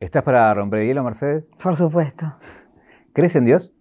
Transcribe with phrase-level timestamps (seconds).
[0.00, 1.46] ¿Estás para romper el hielo, Mercedes?
[1.62, 2.34] Por supuesto.
[3.12, 3.74] ¿Crees en Dios?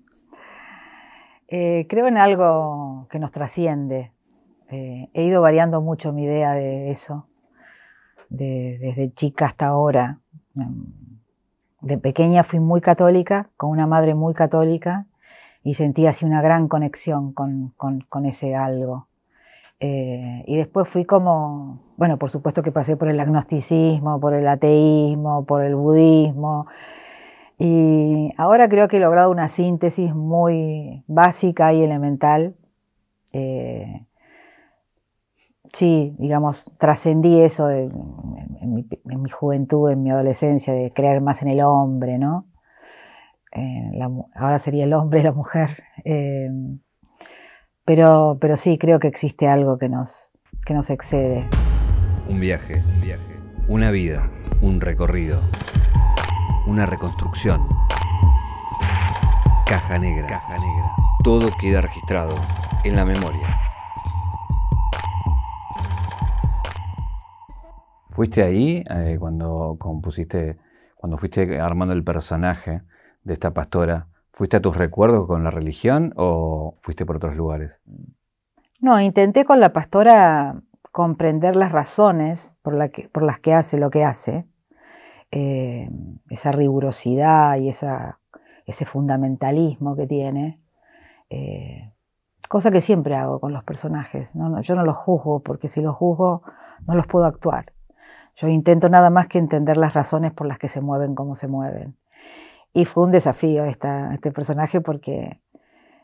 [1.47, 4.11] Eh, creo en algo que nos trasciende.
[4.69, 7.29] Eh, he ido variando mucho mi idea de eso,
[8.27, 10.19] desde chica hasta ahora.
[11.79, 15.07] De pequeña fui muy católica, con una madre muy católica,
[15.63, 19.07] y sentí así una gran conexión con, ese algo.
[19.81, 24.47] Eh, y después fui como, bueno, por supuesto que pasé por el agnosticismo, por el
[24.47, 26.67] ateísmo, por el budismo,
[27.59, 32.55] y ahora creo que he logrado una síntesis muy básica y elemental.
[33.33, 34.05] Eh,
[35.73, 37.91] sí, digamos, trascendí eso en,
[38.63, 42.47] mi, juventud, en mi adolescencia, de creer más en el hombre, ¿no?
[43.51, 43.91] Eh,
[44.35, 45.83] ahora sería el hombre y la mujer.
[47.89, 51.49] Pero, pero sí, creo que existe algo que nos, que nos excede.
[52.27, 54.29] Un viaje, un viaje, una vida,
[54.61, 55.39] un recorrido
[56.67, 57.67] una reconstrucción.
[59.65, 60.27] Caja negra.
[60.27, 60.91] Caja negra.
[61.23, 62.35] Todo queda registrado
[62.83, 63.57] en la memoria.
[68.11, 70.59] ¿Fuiste ahí eh, cuando compusiste,
[70.93, 72.83] cuando fuiste armando el personaje
[73.23, 74.08] de esta pastora?
[74.31, 77.81] ¿Fuiste a tus recuerdos con la religión o fuiste por otros lugares?
[78.79, 82.77] No, intenté con la pastora comprender las razones por,
[83.11, 84.47] por las que hace lo que hace
[85.31, 85.89] eh,
[86.29, 88.19] esa rigurosidad y esa,
[88.65, 90.59] ese fundamentalismo que tiene,
[91.29, 91.93] eh,
[92.47, 94.33] cosa que siempre hago con los personajes.
[94.63, 96.41] yo no los juzgo, porque si los juzgo
[96.87, 97.73] no los puedo actuar.
[98.35, 101.47] Yo intento nada más que entender las razones por las que se mueven como se
[101.47, 101.95] mueven.
[102.73, 105.41] Y fue un desafío este personaje porque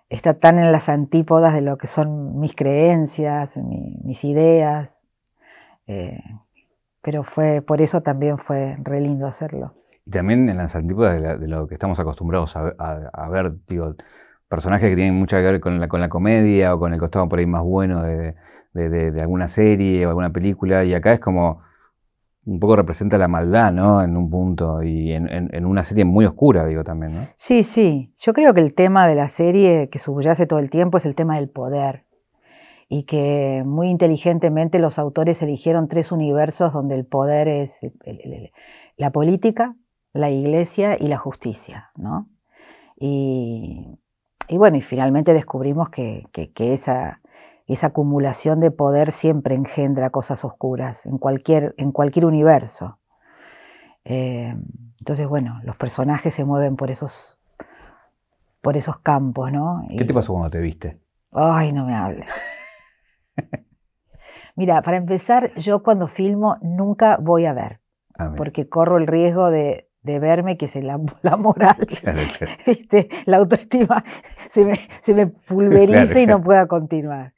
[0.10, 5.08] está tan en las antípodas de lo que son mis creencias, mis ideas,
[5.88, 6.20] eh,
[7.02, 9.76] pero fue, por eso también fue re lindo hacerlo.
[10.06, 13.96] Y también en las antípodas de, lo que estamos acostumbrados a, ver, digo,
[14.48, 17.46] personajes que tienen mucho que ver con la, comedia o con el costado por ahí
[17.46, 18.36] más bueno de,
[19.22, 21.62] alguna serie o alguna película, y acá es como
[22.46, 24.04] un poco representa la maldad, ¿no?
[24.04, 27.22] En un punto, y en, una serie muy oscura, digo también, ¿no?
[27.36, 28.14] Sí, sí.
[28.18, 31.16] Yo creo que el tema de la serie que subyace todo el tiempo es el
[31.16, 32.06] tema del poder
[32.88, 37.80] y que muy inteligentemente los autores eligieron tres universos donde el poder es
[38.98, 39.76] la política,
[40.14, 42.30] la iglesia y la justicia, ¿no?
[42.98, 43.98] Y,
[44.52, 46.24] bueno, y finalmente descubrimos que,
[46.58, 47.22] esa,
[47.68, 53.00] esa, acumulación de poder siempre engendra cosas oscuras en cualquier, en cualquier universo.
[54.04, 54.56] Eh,
[55.00, 57.40] entonces, bueno, los personajes se mueven por esos,
[58.62, 59.84] por esos campos, ¿no?
[59.98, 61.00] ¿Qué te pasó cuando te viste?
[61.32, 62.32] Ay, no me hables.
[64.56, 67.82] Mira, para empezar, yo cuando filmo nunca voy a ver,
[68.18, 70.98] ah, porque corro el riesgo de, verme, que es la,
[71.38, 71.78] moral,
[73.26, 74.04] la autoestima
[74.50, 77.34] se me, pulveriza y no pueda continuar.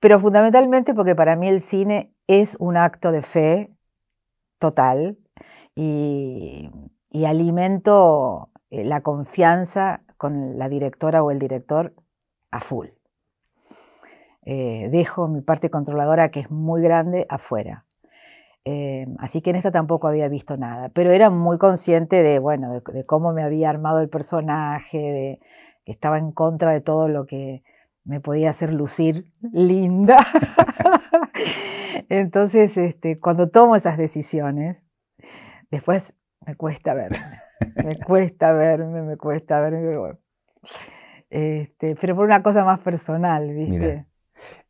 [0.00, 3.70] Pero fundamentalmente porque para mí el cine es un acto de fe
[4.58, 5.18] total
[5.74, 6.70] y,
[7.10, 11.94] y alimento eh, la confianza con la directora o el director
[12.50, 12.88] a full.
[14.46, 17.83] Eh, dejo mi parte controladora, que es muy grande, afuera.
[18.66, 22.80] Eh, así que en esta tampoco había visto nada, pero era muy consciente de, bueno,
[22.80, 25.40] de, cómo me había armado el personaje, de
[25.84, 27.62] que estaba en contra de todo lo que
[28.04, 30.16] me podía hacer lucir linda.
[32.08, 34.86] Entonces, este, cuando tomo esas decisiones,
[35.70, 37.18] después me cuesta verme,
[37.76, 40.16] me cuesta verme, me cuesta verme.
[41.28, 44.06] Este, pero por una cosa más personal, ¿viste?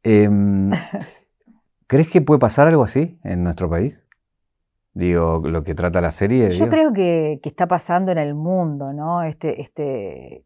[0.03, 0.71] Em,
[1.95, 4.05] ¿Crees que puede pasar algo así en nuestro país?
[4.95, 6.51] Digo, lo que trata la serie.
[6.51, 9.23] Yo creo que, está pasando en el mundo, ¿no?
[9.23, 10.45] Este, este,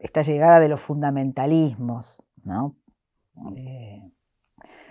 [0.00, 2.74] esta llegada de los fundamentalismos, ¿no?
[3.56, 4.02] Eh,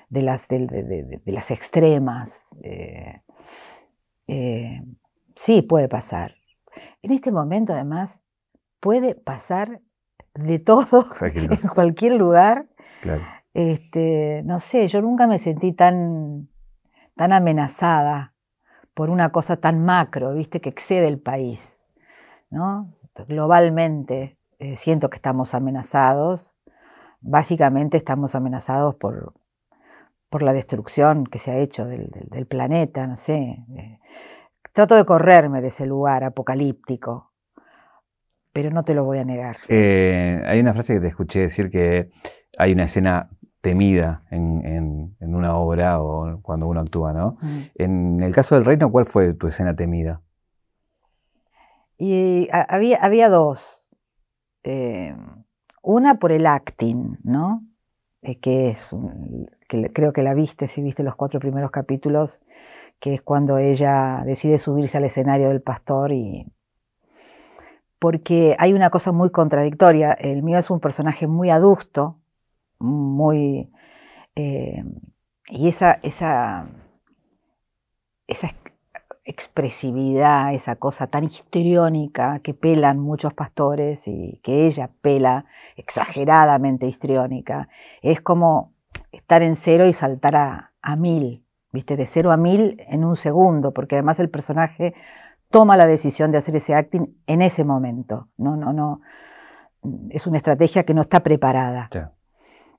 [0.07, 2.45] de, las, de, las extremas.
[2.63, 3.21] Eh,
[4.27, 4.81] eh,
[5.35, 6.35] sí, puede pasar.
[7.01, 8.23] En este momento, además,
[8.79, 9.81] puede pasar
[10.33, 12.69] de todo, en cualquier lugar.
[13.01, 13.38] Claro.
[13.53, 16.49] Este, no sé, yo nunca me sentí tan,
[17.15, 18.33] tan amenazada
[18.93, 21.79] por una cosa tan macro, viste, que excede el país.
[22.49, 22.93] ¿no?
[23.27, 26.53] Globalmente eh, siento que estamos amenazados.
[27.21, 29.33] Básicamente estamos amenazados por,
[30.29, 33.65] por la destrucción que se ha hecho del, planeta, no sé.
[33.75, 33.99] Eh,
[34.73, 37.33] trato de correrme de ese lugar apocalíptico,
[38.53, 39.57] pero no te lo voy a negar.
[39.67, 42.09] Eh, hay una frase que te escuché decir que
[42.57, 43.29] hay una escena
[43.61, 47.37] temida en, una obra o cuando uno actúa, ¿no?
[47.75, 50.21] En el caso del reino, ¿cuál fue tu escena temida?
[51.97, 53.87] Y había, había dos.
[54.63, 55.15] Eh,
[55.81, 57.63] una por el acting, ¿no?
[58.21, 58.95] Eh, que es,
[59.67, 62.41] que creo que la viste, si viste los cuatro primeros capítulos,
[62.99, 66.51] que es cuando ella decide subirse al escenario del pastor y...
[67.97, 70.13] Porque hay una cosa muy contradictoria.
[70.13, 72.17] El mío es un personaje muy adusto,
[72.79, 73.71] muy...
[74.35, 74.83] Eh,
[75.49, 76.69] y esa, esa,
[78.27, 78.49] esa
[79.23, 85.45] expresividad, esa cosa tan histriónica que pelan muchos pastores y que ella pela
[85.75, 87.69] exageradamente histriónica,
[88.01, 88.73] es como
[89.11, 91.95] estar en cero y saltar a, a mil, ¿viste?
[91.95, 94.93] De cero a mil en un segundo, porque además el personaje
[95.51, 98.29] toma la decisión de hacer ese acting en ese momento.
[98.37, 99.01] No, no, no.
[100.09, 101.89] Es una estrategia que no está preparada.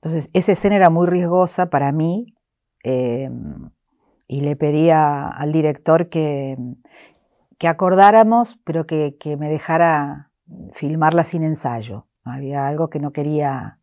[0.01, 2.35] Entonces, esa escena era muy riesgosa para mí
[2.83, 3.69] em,
[4.27, 6.57] y le pedía al director que,
[7.59, 10.31] que acordáramos, pero que, que, me dejara
[10.73, 12.07] filmarla sin ensayo.
[12.23, 13.79] Había algo que no quería.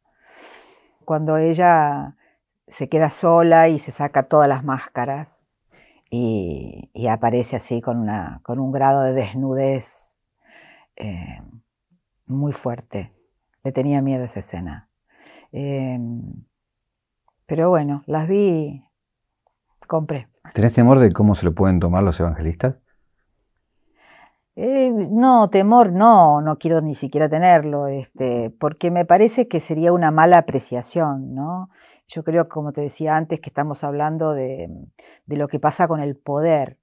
[1.05, 2.17] Cuando ella
[2.67, 5.45] se queda sola y se saca todas las máscaras
[6.11, 10.23] y, aparece así con, una, con, un grado de desnudez
[10.97, 11.41] eh,
[12.27, 13.13] muy fuerte.
[13.63, 14.88] Le tenía miedo a esa escena.
[15.53, 16.23] Em,
[17.47, 18.85] pero bueno, las vi,
[19.87, 20.29] compré.
[20.55, 22.77] ¿Tenés temor de cómo se lo pueden tomar los evangelistas?
[24.61, 29.93] Eh, no, temor no, no quiero ni siquiera tenerlo, este, porque me parece que sería
[29.93, 31.71] una mala apreciación, ¿no?
[32.09, 34.69] Yo creo, como te decía antes, que estamos hablando de,
[35.27, 36.78] lo que pasa con el poder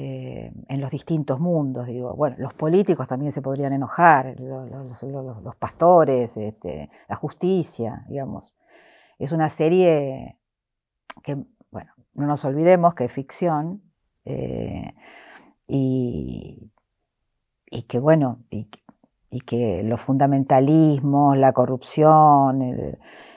[0.00, 1.88] eh, en los distintos mundos.
[1.88, 8.54] Digo, bueno, los políticos también se podrían enojar, los, pastores, este, la justicia, digamos.
[9.18, 10.38] Es una serie
[11.24, 11.36] que,
[11.72, 13.82] bueno, no nos olvidemos que es ficción
[14.24, 14.94] eh,
[15.66, 16.70] y,
[17.88, 18.70] que, bueno, y,
[19.40, 22.62] que los fundamentalismos, la corrupción,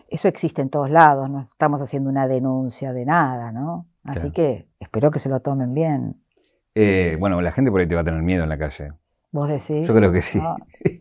[0.09, 3.87] eso existe en todos lados, no estamos haciendo una denuncia de nada, ¿no?
[4.03, 6.20] Así que espero que se lo tomen bien.
[6.75, 8.94] Eh, bueno, la gente por ahí te va a tener miedo en la calle.
[9.33, 9.88] ¿Vos decís?
[9.88, 10.41] Yo creo que sí.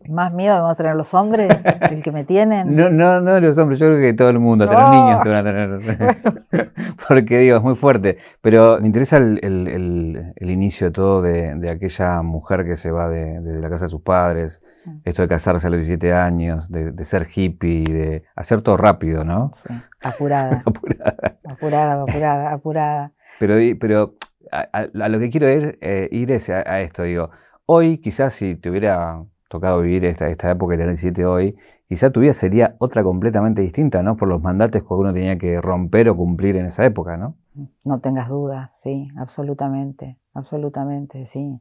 [0.07, 1.49] ¿Más miedo vamos a tener los hombres
[1.89, 2.73] el que me tienen?
[2.75, 5.29] No, no, no los hombres, yo creo que todo el mundo, hasta los niños te
[5.29, 6.41] van a tener.
[7.07, 8.19] Porque digo, es muy fuerte.
[8.41, 13.69] Pero me interesa el, inicio de todo de, aquella mujer que se va de, la
[13.69, 14.97] casa de sus padres, mm.
[15.03, 19.51] esto de casarse a los 17 años, de, ser hippie, de hacer todo rápido, ¿no?
[19.53, 19.73] Sí.
[20.01, 20.63] Apurada.
[20.65, 21.15] apurada.
[21.43, 23.11] Apurada, apurada, apurada.
[23.39, 24.15] Pero, pero
[24.51, 27.29] a, lo que quiero ir, eh, es a esto, digo
[27.65, 31.55] Hoy, quizás si te hubiera tocado vivir esta, esta época de 17 hoy,
[31.87, 34.17] quizás tu vida sería otra completamente distinta, ¿no?
[34.17, 37.35] Por los mandatos que uno tenía que romper o cumplir en esa época, ¿no?
[37.83, 41.59] No tengas dudas, sí, absolutamente, absolutamente, sí.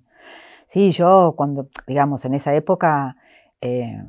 [0.67, 3.17] Sí, yo cuando, digamos, en esa época
[3.61, 4.03] eh,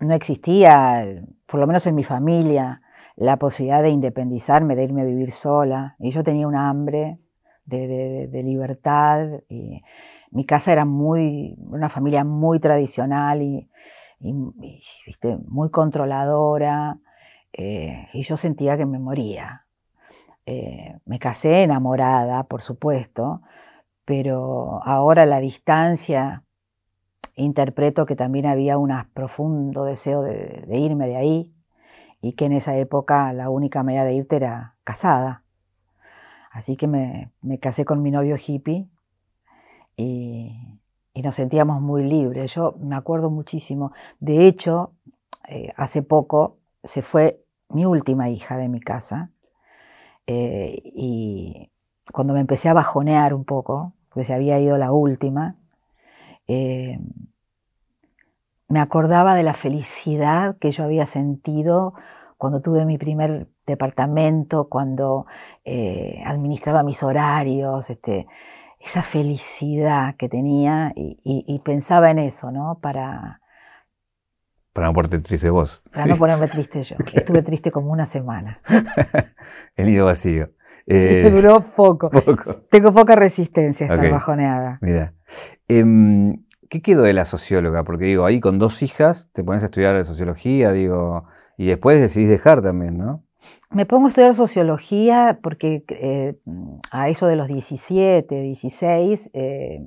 [0.00, 1.04] no existía,
[1.46, 2.82] por lo menos en mi familia,
[3.16, 5.96] la posibilidad de independizarme, de irme a vivir sola.
[5.98, 7.18] Y yo tenía un hambre
[7.66, 9.26] de, de, de libertad.
[10.30, 13.68] Mi casa era muy, una familia muy tradicional y,
[14.18, 16.98] muy controladora,
[17.52, 19.66] eh, y yo sentía que me moría.
[20.46, 23.42] Eh, me casé enamorada, por supuesto,
[24.04, 26.44] pero ahora la distancia
[27.34, 31.54] interpreto que también había un profundo deseo de, irme de ahí
[32.20, 35.45] y que en esa época la única manera de irte era casada.
[36.56, 38.88] Así que me, casé con mi novio hippie
[39.94, 40.56] y,
[41.22, 42.54] nos sentíamos muy libres.
[42.54, 43.92] Yo me acuerdo muchísimo.
[44.20, 44.92] De hecho,
[45.48, 49.30] eh, hace poco se fue mi última hija de mi casa
[50.26, 51.70] eh, y
[52.10, 55.56] cuando me empecé a bajonear un poco, porque se había ido la última,
[56.48, 56.98] eh,
[58.68, 61.92] me acordaba de la felicidad que yo había sentido
[62.36, 65.26] cuando tuve mi primer departamento, cuando
[66.24, 68.26] administraba mis horarios, este,
[68.86, 72.78] esa felicidad que tenía y, pensaba en eso, ¿no?
[72.80, 73.40] Para...
[74.72, 75.82] Para no ponerte triste vos.
[75.92, 76.96] Para no ponerme triste yo.
[77.14, 78.60] Estuve triste como una semana.
[79.76, 80.50] El nido vacío.
[80.88, 82.12] Eh, duró poco.
[82.70, 84.78] Tengo poca resistencia a estar bajoneada.
[84.80, 85.14] Mira.
[85.66, 87.82] Em, ¿Qué quedó de la socióloga?
[87.82, 91.26] Porque digo, ahí con dos hijas te pones a estudiar sociología, digo,
[91.56, 93.22] y después decidís dejar también, ¿no?
[93.70, 96.36] Me pongo a estudiar sociología porque eh,
[96.90, 99.82] a eso de los 17, 16, eh,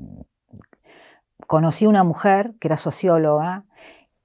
[1.47, 3.65] conocí una mujer que era socióloga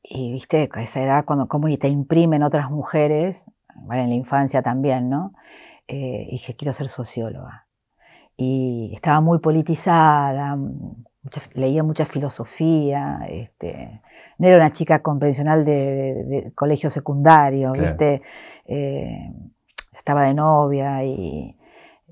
[0.02, 5.08] y viste, esa edad, cuando como te imprimen otras mujeres, bueno, en la infancia también,
[5.08, 5.32] ¿no?
[5.88, 7.66] Eh, dije, quiero ser socióloga.
[8.36, 10.58] Y estaba muy politizada,
[11.54, 14.00] leía mucha filosofía, este,
[14.38, 18.22] no era una chica convencional de, colegio secundario, ¿viste?
[18.66, 19.32] Eh,
[19.92, 21.56] estaba de novia y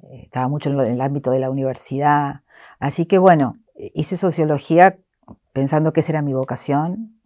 [0.02, 2.40] eh, estaba mucho en, el ámbito de la universidad.
[2.78, 4.96] Así que bueno, hice sociología
[5.52, 7.20] pensando que esa era mi vocación.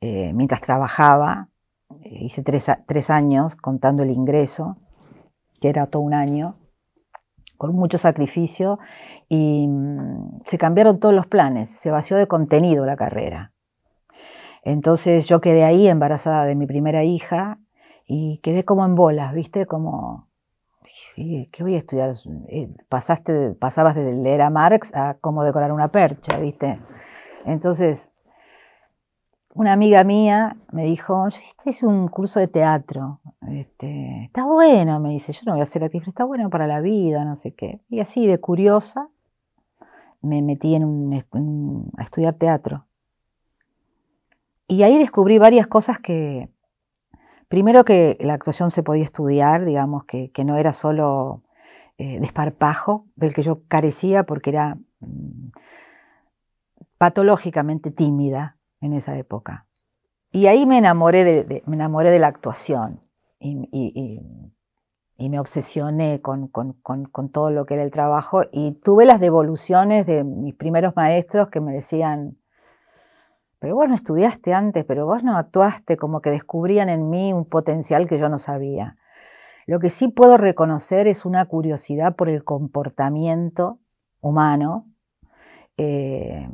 [0.00, 1.48] Eh, mientras trabajaba,
[2.04, 4.76] hice tres años contando el ingreso,
[5.60, 6.56] que era todo un año
[7.58, 8.78] con mucho sacrificio
[9.28, 13.52] y mm, se cambiaron todos los planes, se vació de contenido la carrera.
[14.62, 17.58] Entonces yo quedé ahí embarazada de mi primera hija
[18.06, 19.66] y quedé como en bolas, ¿viste?
[19.66, 20.28] Como,
[21.16, 22.14] ¿qué voy a estudiar?
[22.48, 26.80] Eh, pasaste, pasabas de leer a Marx a cómo decorar una percha, ¿viste?
[27.44, 28.10] Entonces
[29.58, 35.08] una amiga mía me dijo, este es un curso de teatro, este, está bueno, me
[35.08, 37.54] dice, yo no voy a hacer actriz, pero está bueno para la vida, no sé
[37.54, 37.80] qué.
[37.88, 39.08] Y así de curiosa
[40.22, 41.12] me metí en
[41.96, 42.86] a estudiar teatro.
[44.68, 46.48] Y ahí descubrí varias cosas que,
[47.48, 51.42] primero que la actuación se podía estudiar, digamos, que, no era solo
[51.98, 55.48] eh, desparpajo, del que yo carecía porque era mm,
[56.96, 59.66] patológicamente tímida en esa época.
[60.30, 63.00] Y ahí me enamoré de, me enamoré de la actuación
[63.40, 64.20] y,
[65.18, 66.50] me obsesioné con,
[67.32, 71.60] todo lo que era el trabajo y tuve las devoluciones de mis primeros maestros que
[71.60, 72.38] me decían,
[73.58, 77.44] pero vos no estudiaste antes, pero vos no actuaste, como que descubrían en mí un
[77.44, 78.96] potencial que yo no sabía.
[79.66, 83.80] Lo que sí puedo reconocer es una curiosidad por el comportamiento
[84.20, 84.86] humano.
[85.76, 86.48] Eh,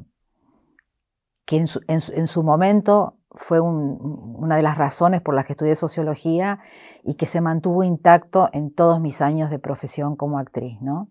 [1.54, 6.61] que en su, momento fue una de las razones por las que estudié sociología
[7.02, 11.08] y que se mantuvo intacto en todos mis años de profesión como actriz, ¿no?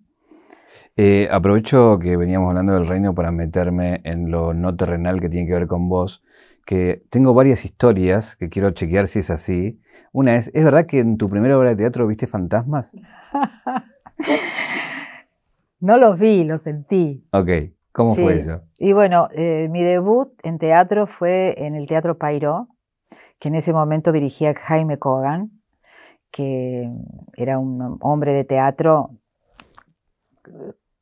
[0.96, 5.48] Eh, aprovecho que veníamos hablando del reino para meterme en lo no terrenal que tiene
[5.48, 6.24] que ver con vos,
[6.66, 9.80] que tengo varias historias que quiero chequear si es así.
[10.12, 12.96] Una es, ¿es verdad que en tu primera obra de teatro viste fantasmas?
[15.80, 17.26] no los vi, los sentí.
[17.32, 17.50] Ok.
[17.94, 18.62] ¿Cómo fue eso?
[18.80, 22.68] Y bueno, eh, mi debut en teatro fue en el Teatro Pairó,
[23.40, 25.52] que en ese momento dirigía Jaime Kogan,
[26.32, 26.90] que
[27.38, 29.12] era un hombre de teatro,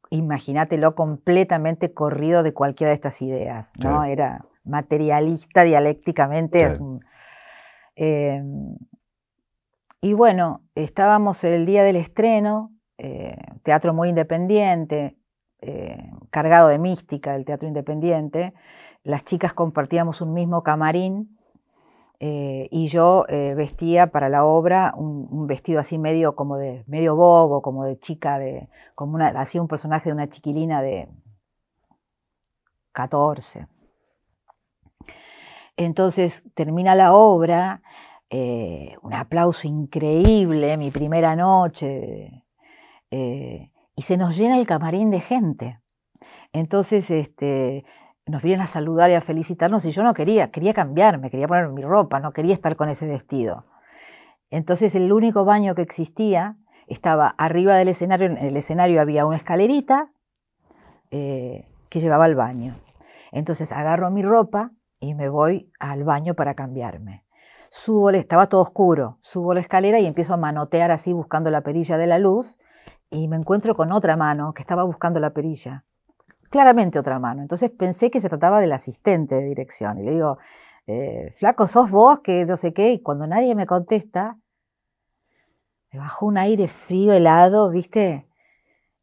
[0.10, 4.04] imagínatelo, completamente corrido de cualquiera de estas ideas, ¿no?
[4.04, 6.78] Era materialista dialécticamente.
[7.96, 8.76] Em,
[10.02, 15.16] y bueno, estábamos el día del estreno, eh, teatro muy independiente,
[15.64, 18.56] eh, cargado de mística del teatro independiente.
[19.04, 21.38] Las chicas compartíamos un mismo camarín
[22.20, 27.16] eh, y yo eh, vestía para la obra un, vestido así medio como de medio
[27.16, 31.10] bobo, como de chica, de, como una, hacía un personaje de una chiquilina de
[32.94, 33.68] 14.
[35.78, 37.84] Entonces termina la obra,
[38.32, 42.46] un aplauso increíble, mi primera noche
[44.02, 45.80] y se nos llena el camarín de gente.
[46.54, 47.86] Entonces, este,
[48.26, 51.70] nos vienen a saludar y a felicitarnos y yo no quería, quería cambiarme, quería poner
[51.70, 53.64] mi ropa, no quería estar con ese vestido.
[54.50, 59.38] Entonces el único baño que existía estaba arriba del escenario, en el escenario había una
[59.38, 60.12] escalerita
[61.12, 62.74] eh, que llevaba al baño.
[63.32, 67.24] Entonces agarro mi ropa y me voy al baño para cambiarme.
[67.70, 72.00] Subo, estaba todo oscuro, subo la escalera y empiezo a manotear así buscando la perilla
[72.00, 72.58] de la luz
[73.12, 75.84] y me encuentro con otra mano que estaba buscando la perilla.
[76.50, 77.42] Claramente otra mano.
[77.42, 80.00] Entonces pensé que se trataba del asistente de dirección.
[80.00, 80.38] Y le digo,
[80.88, 82.94] eh, flaco, sos vos, que no sé qué.
[82.94, 84.40] Y cuando nadie me contesta,
[85.92, 88.28] me bajó un aire frío, helado, ¿viste?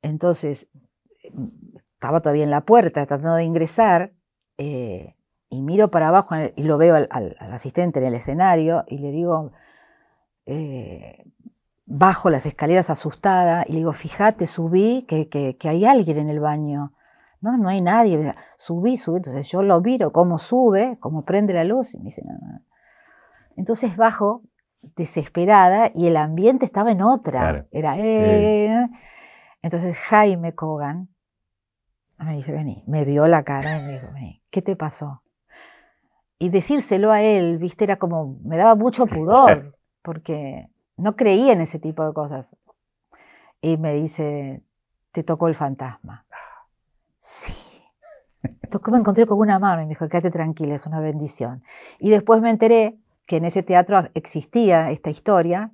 [0.00, 0.68] Entonces,
[1.94, 4.12] estaba todavía en la puerta tratando de ingresar
[4.56, 5.14] eh,
[5.50, 9.52] y miro para abajo y lo veo al, asistente en el escenario y le digo,
[10.46, 11.24] eh,
[11.90, 16.92] bajo las escaleras asustada y le digo, fíjate, subí, que, hay alguien en el baño.
[17.40, 18.34] No, no hay nadie.
[18.56, 19.18] Subí, subí.
[19.18, 21.94] Entonces yo lo miro, cómo sube, cómo prende la luz.
[21.94, 22.60] Y me dice, no, no.
[23.56, 24.42] Entonces bajo,
[24.96, 27.66] desesperada, y el ambiente estaba en otra.
[27.70, 28.88] Era, eh".
[29.62, 31.08] Entonces Jaime Kogan
[32.18, 35.22] me dice, vení, me vio la cara y me dijo, vení, ¿qué te pasó?
[36.38, 40.68] Y decírselo a él, viste, era como, me daba mucho pudor, porque
[40.98, 42.54] no creía en ese tipo de cosas.
[43.60, 44.62] Y me dice,
[45.12, 46.26] te tocó el fantasma.
[47.16, 47.52] Sí.
[48.92, 51.62] me encontré con una mano y me dijo, quédate tranquila, es una bendición.
[51.98, 55.72] Y después me enteré que en ese teatro existía esta historia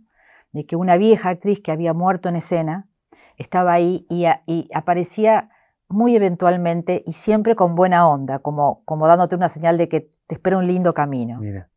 [0.53, 2.89] de que una vieja actriz que había muerto en escena
[3.37, 4.27] estaba ahí y,
[4.75, 5.51] aparecía
[5.89, 10.35] muy eventualmente y siempre con buena onda, como, como dándote una señal de que te
[10.35, 11.39] espera un lindo camino.
[11.41, 11.69] Mira.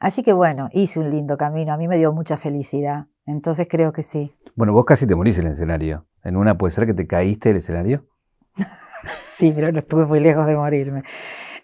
[0.00, 3.92] Así que bueno, hice un lindo camino, a mí me dio mucha felicidad, entonces creo
[3.92, 4.34] que sí.
[4.56, 6.06] Bueno, vos casi te morís en el escenario.
[6.24, 8.06] ¿En una puede ser que te caíste del escenario?
[9.26, 11.04] sí, pero no estuve muy lejos de morirme.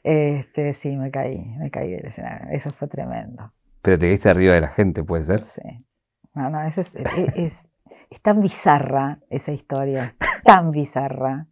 [0.04, 3.52] Este, sí, me caí, me caí del escenario, eso fue tremendo.
[3.80, 5.42] Pero te caíste arriba de la gente, ¿puede ser?
[5.42, 5.86] Sí.
[6.34, 6.94] No, no, eso es,
[7.34, 7.66] es,
[8.10, 10.14] es tan bizarra esa historia,
[10.44, 11.46] tan bizarra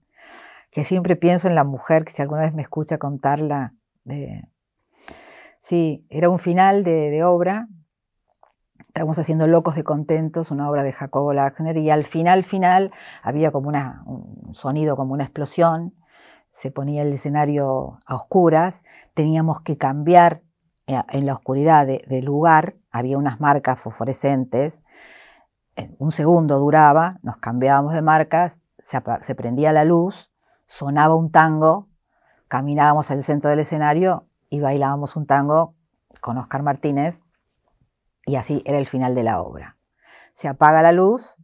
[0.71, 3.75] que siempre pienso en la mujer, que si alguna vez me escucha contarla,
[5.64, 7.68] sí, era un final de, obra,
[8.80, 12.92] estábamos haciendo Locos de Contentos, una obra de Jacobo Laxner, y al final, final,
[13.23, 15.94] había como una, un sonido, como una explosión,
[16.50, 20.42] se ponía el escenario a oscuras, teníamos que cambiar
[20.87, 24.83] eh, en la oscuridad de, lugar, había unas marcas fosforescentes,
[25.97, 30.30] un segundo duraba, nos cambiábamos de marcas, se prendía la luz,
[30.66, 31.88] sonaba un tango,
[32.49, 35.74] caminábamos al centro del escenario y bailábamos un tango
[36.20, 37.20] con Oscar Martínez
[38.26, 39.76] y así era el final de la obra.
[40.32, 41.36] Se apaga la luz,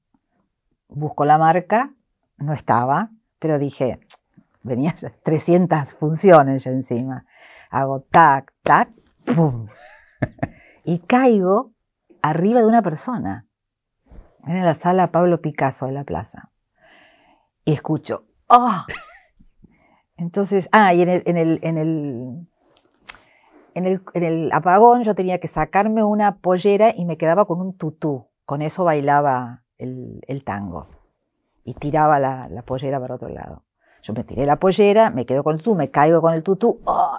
[0.88, 1.94] busco la marca,
[2.38, 4.00] no estaba, pero dije,
[4.62, 7.26] venía 300 funciones ya encima.
[7.70, 8.90] Hago tac, tac,
[9.24, 9.68] pum.
[10.84, 11.72] Y caigo
[12.22, 13.46] arriba de una persona.
[14.46, 16.50] Era en la sala Pablo Picasso de la plaza.
[17.64, 18.84] Y escucho, ¡oh!
[20.16, 22.49] Entonces, ah, y en el, en el, en el,
[23.74, 28.26] en el, apagón yo tenía que sacarme una pollera y me quedaba con un tutú.
[28.44, 30.88] Con eso bailaba el, tango.
[31.64, 33.64] Y tiraba la, pollera para otro lado.
[34.02, 36.80] Yo me tiré la pollera, me quedo con el tutú, me caigo con el tutú.
[36.84, 37.18] ¡oh!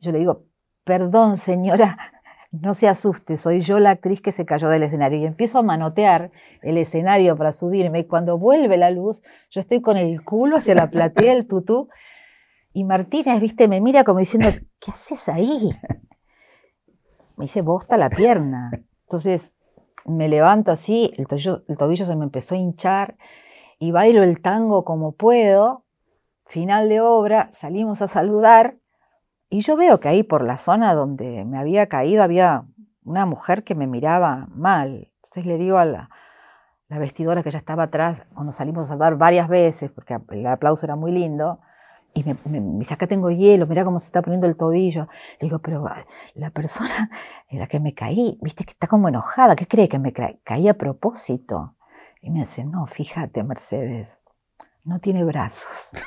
[0.00, 0.42] Yo le digo,
[0.84, 1.96] perdón señora,
[2.50, 5.18] no se asuste, soy yo la actriz que se cayó del escenario.
[5.18, 6.30] Y empiezo a manotear
[6.62, 8.00] el escenario para subirme.
[8.00, 11.88] Y cuando vuelve la luz, yo estoy con el culo hacia la platea del tutú
[12.76, 15.74] y Martínez, viste, me mira como diciendo, ¿qué haces ahí?
[17.38, 18.70] Me hice bosta la pierna.
[19.04, 19.54] Entonces
[20.04, 23.16] me levanto así, el tobillo, se me empezó a hinchar
[23.78, 25.86] y bailo el tango como puedo.
[26.44, 28.76] Final de obra, salimos a saludar
[29.48, 32.66] y yo veo que ahí por la zona donde me había caído había
[33.06, 35.10] una mujer que me miraba mal.
[35.24, 36.10] Entonces le digo a la,
[36.88, 40.84] la vestidora que ya estaba atrás, cuando salimos a saludar varias veces, porque el aplauso
[40.84, 41.60] era muy lindo,
[42.16, 42.34] y me,
[42.78, 45.06] dice, acá tengo hielo, mira cómo se está poniendo el tobillo.
[45.38, 45.84] Le digo, pero
[46.34, 47.10] la persona
[47.50, 50.66] en la que me caí, viste que está como enojada, ¿qué cree que me caí
[50.66, 51.74] a propósito?
[52.22, 54.20] Y me dice, no, fíjate, Mercedes,
[54.84, 55.90] no tiene brazos.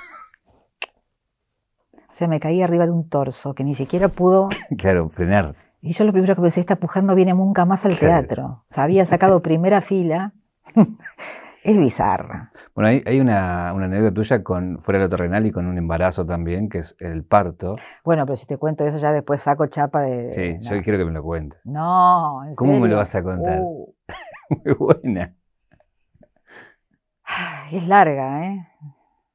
[2.12, 4.50] O sea, me caí arriba de un torso que ni siquiera pudo...
[4.78, 5.56] Claro, frenar.
[5.80, 8.65] Y yo lo primero que pensé, esta mujer no viene nunca más al teatro.
[8.67, 10.34] O sea, había sacado primera fila
[11.63, 12.52] es bizarra.
[12.74, 16.80] Bueno, hay, una, anécdota tuya con fuera del terrenal y con un embarazo también, que
[16.80, 17.76] es el parto.
[18.04, 20.30] Bueno, pero si te cuento eso ya después saco chapa de...
[20.30, 21.60] Sí, yo quiero que me lo cuentes.
[21.65, 23.60] No, ¿en ¿Cómo me lo vas a contar?
[23.62, 23.93] Uh.
[24.63, 25.36] Muy buena.
[27.72, 28.67] Es larga, ¿eh?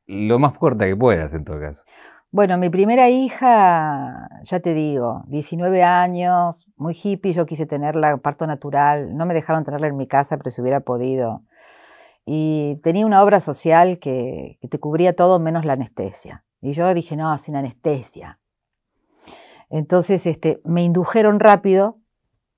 [0.07, 1.85] Lo más corta que puedas, en todo caso.
[2.31, 8.45] Bueno, mi primera hija, ya te digo, 19 años, muy hippie, yo quise tenerla parto
[8.49, 11.45] natural, no me dejaron tenerla en mi casa, pero si hubiera podido.
[12.27, 16.45] Y tenía una obra social que, te cubría todo menos la anestesia.
[16.61, 18.41] Y yo dije, no, sin anestesia.
[19.69, 21.99] Entonces este, me indujeron rápido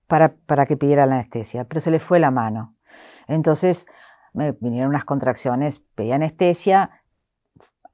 [0.07, 2.77] para, para que pidiera la anestesia, pero se le fue la mano.
[3.27, 3.87] Entonces
[4.33, 7.03] me vinieron unas contracciones, pedí anestesia.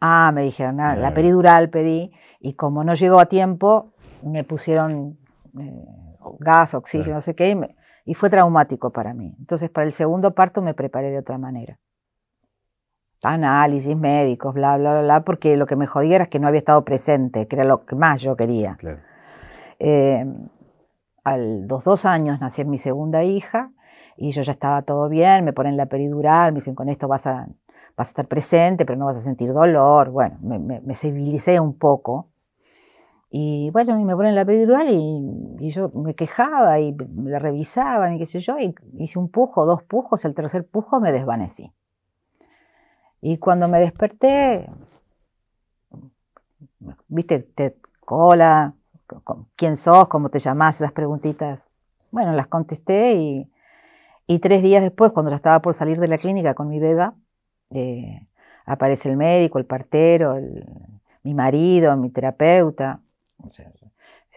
[0.01, 2.13] Ah, me dijeron, ah, la peridural pedí.
[2.41, 5.19] Y como no llegó a tiempo, me pusieron
[5.59, 5.85] eh,
[6.41, 7.51] gas, oxígeno, no sé qué.
[7.51, 9.35] Y me, y fue traumático para mí.
[9.39, 11.79] Entonces, para el segundo parto me preparé de otra manera.
[13.23, 16.59] Análisis médicos, bla, bla, bla, bla, porque lo que me jodía era que no había
[16.59, 18.77] estado presente, que era lo que más yo quería.
[19.79, 20.25] Eh,
[21.23, 23.71] a los dos años nací mi segunda hija
[24.17, 27.29] y yo ya estaba todo bien, me ponen la peridural, me dicen con esto vas
[27.29, 27.47] a,
[27.97, 30.11] vas a estar presente, pero no vas a sentir dolor.
[30.11, 32.32] Bueno, me, me civilicé un poco
[33.35, 38.13] y bueno, y me ponen la epidural y, yo me quejaba y me la revisaban
[38.13, 41.73] y qué sé yo, y hice un pujo, dos pujos, el tercer pujo me desvanecí.
[43.23, 44.69] Y cuando me desperté,
[47.09, 48.75] viste, te cola,
[49.57, 51.71] quién sos, cómo te llamás, esas preguntitas.
[52.11, 53.49] Bueno, las contesté y,
[54.41, 57.15] tres días después, cuando ya estaba por salir de la clínica con mi beba,
[57.71, 58.27] eh,
[58.67, 60.37] aparece el médico, el partero,
[61.23, 63.01] mi marido, mi terapeuta,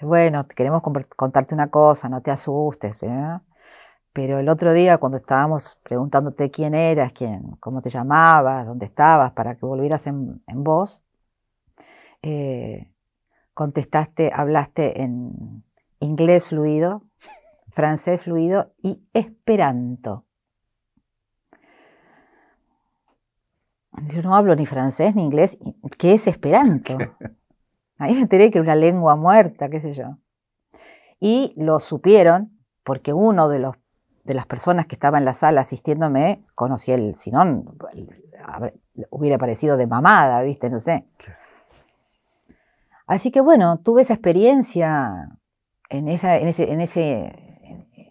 [0.01, 0.81] bueno, queremos
[1.15, 2.97] contarte una cosa, no te asustes.
[4.13, 9.31] Pero el otro día, cuando estábamos preguntándote quién eras, quién, cómo te llamabas, dónde estabas,
[9.33, 11.03] para que volvieras en, voz,
[12.21, 12.91] eh,
[13.53, 15.63] contestaste, hablaste en
[15.99, 17.03] inglés fluido,
[17.71, 20.25] francés fluido y esperanto.
[24.13, 25.57] Yo no hablo ni francés ni inglés.
[25.97, 26.97] ¿Qué es esperanto?
[27.97, 30.17] Ahí me enteré que era una lengua muerta, qué sé yo.
[31.19, 33.75] Y lo supieron porque uno de los
[34.25, 37.63] de las personas que estaba en la sala asistiéndome conocía el, si no,
[39.11, 40.69] hubiera parecido de mamada, ¿viste?
[40.69, 41.05] No sé.
[43.05, 45.29] Así que bueno, tuve esa experiencia
[45.89, 47.35] en, esa, en, ese, en, ese,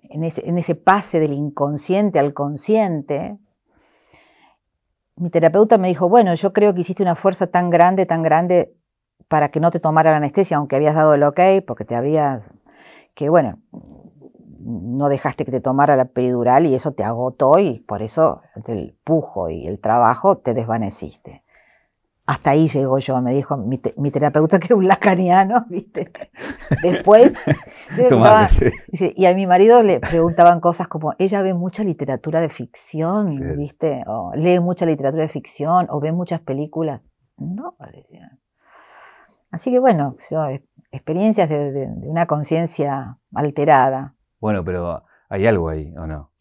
[0.08, 3.36] en, ese, pase del inconsciente al consciente.
[5.16, 8.76] Mi terapeuta me dijo, bueno, yo creo que hiciste una fuerza tan grande, tan grande
[9.28, 12.50] para que no te tomara la anestesia, aunque habías dado el ok, porque te habías,
[13.14, 13.58] que bueno,
[14.64, 18.74] no dejaste que te tomara la peridural y eso te agotó y por eso entre
[18.74, 21.42] el pujo y el trabajo te desvaneciste.
[22.26, 23.76] Hasta ahí llegó yo, me dijo mi,
[24.10, 26.10] terapeuta que era un lacaniano, ¿viste?
[26.82, 27.34] Después,
[29.14, 34.04] y a mi marido le preguntaban cosas como, ella ve mucha literatura de ficción, ¿viste?
[34.06, 37.02] O lee mucha literatura de ficción, o ve muchas películas.
[37.36, 37.76] No,
[39.54, 40.16] Así que bueno,
[40.90, 44.16] experiencias de una conciencia alterada.
[44.40, 46.32] Bueno, pero hay algo ahí, ¿o no?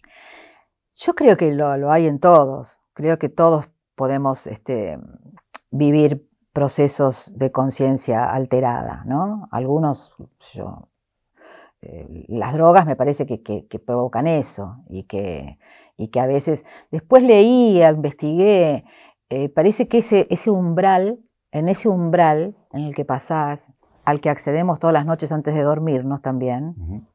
[0.95, 2.79] Yo creo que lo, hay en todos.
[2.93, 4.97] Creo que todos podemos este,
[5.69, 9.47] vivir procesos de conciencia alterada, ¿no?
[9.51, 10.11] Algunos,
[10.55, 10.89] yo,
[11.81, 15.59] eh, las drogas me parece que, provocan eso y que,
[15.97, 18.85] y que, a veces, después leía, investigué,
[19.29, 21.19] eh, parece que ese, ese umbral,
[21.53, 23.71] en ese umbral en el que pasás,
[24.03, 27.07] al que accedemos todas las noches antes de dormirnos también,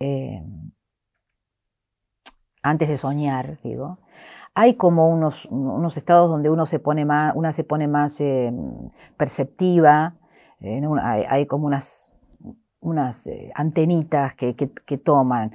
[0.00, 0.44] eh,
[2.62, 3.98] antes de soñar, digo,
[4.52, 8.52] hay como unos, unos, estados donde uno se pone más, una se pone más eh,
[9.16, 10.16] perceptiva,
[11.00, 12.12] hay, como unas,
[12.80, 15.52] unas eh, antenitas que, que, toman.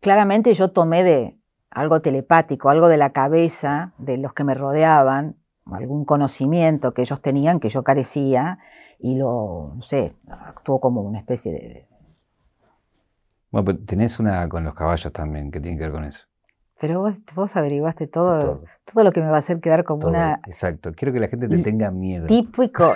[0.00, 1.38] Claramente yo tomé de
[1.70, 7.20] algo telepático, algo de la cabeza de los que me rodeaban, algún conocimiento que ellos
[7.20, 8.58] tenían que yo carecía
[8.98, 11.88] y lo, no sé, actuó como una especie de,
[13.54, 16.26] bueno, pero tenés una con los caballos también, que tiene que ver con eso.
[16.80, 20.40] Pero vos, vos averiguaste todo, todo, lo que me va a hacer quedar como una...
[20.44, 22.26] Exacto, quiero que la gente te tenga miedo.
[22.26, 22.92] Típico,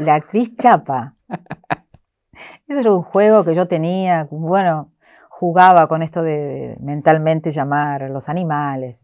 [0.00, 1.16] la actriz chapa.
[2.68, 4.92] Ese era un juego que yo tenía, bueno,
[5.30, 8.98] jugaba con esto de mentalmente llamar a los animales.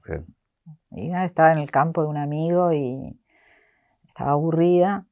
[0.91, 3.19] Y estaba en el campo de un amigo y
[4.07, 5.07] estaba aburrida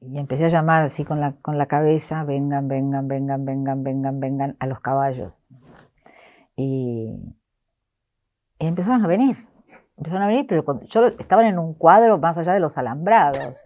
[0.00, 4.20] y empecé a llamar así con la, con la cabeza, vengan, vengan, vengan, vengan, vengan,
[4.20, 5.44] vengan a los caballos.
[6.56, 7.10] Y,
[8.58, 9.36] empezaron a venir,
[9.96, 13.60] empezaron a venir, pero cuando, yo estaban en un cuadro más allá de los alambrados.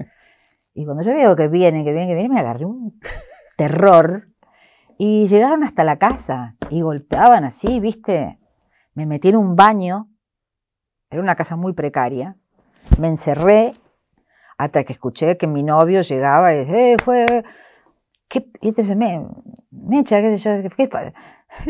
[0.75, 3.01] Y cuando yo veo que vienen, que vienen, que vienen, me agarré un
[3.57, 4.29] terror.
[4.97, 8.39] Y llegaron hasta la casa y golpeaban así, ¿viste?
[8.95, 10.09] Me metí en un baño,
[11.11, 12.37] era una casa muy precaria,
[12.99, 13.75] me encerré
[14.57, 17.27] hasta que escuché que mi novio llegaba y decía, eh, fue,
[18.29, 18.47] ¿qué?
[18.61, 19.27] Y entonces me,
[19.93, 21.13] echa, qué sé yo, ¿qué pasa?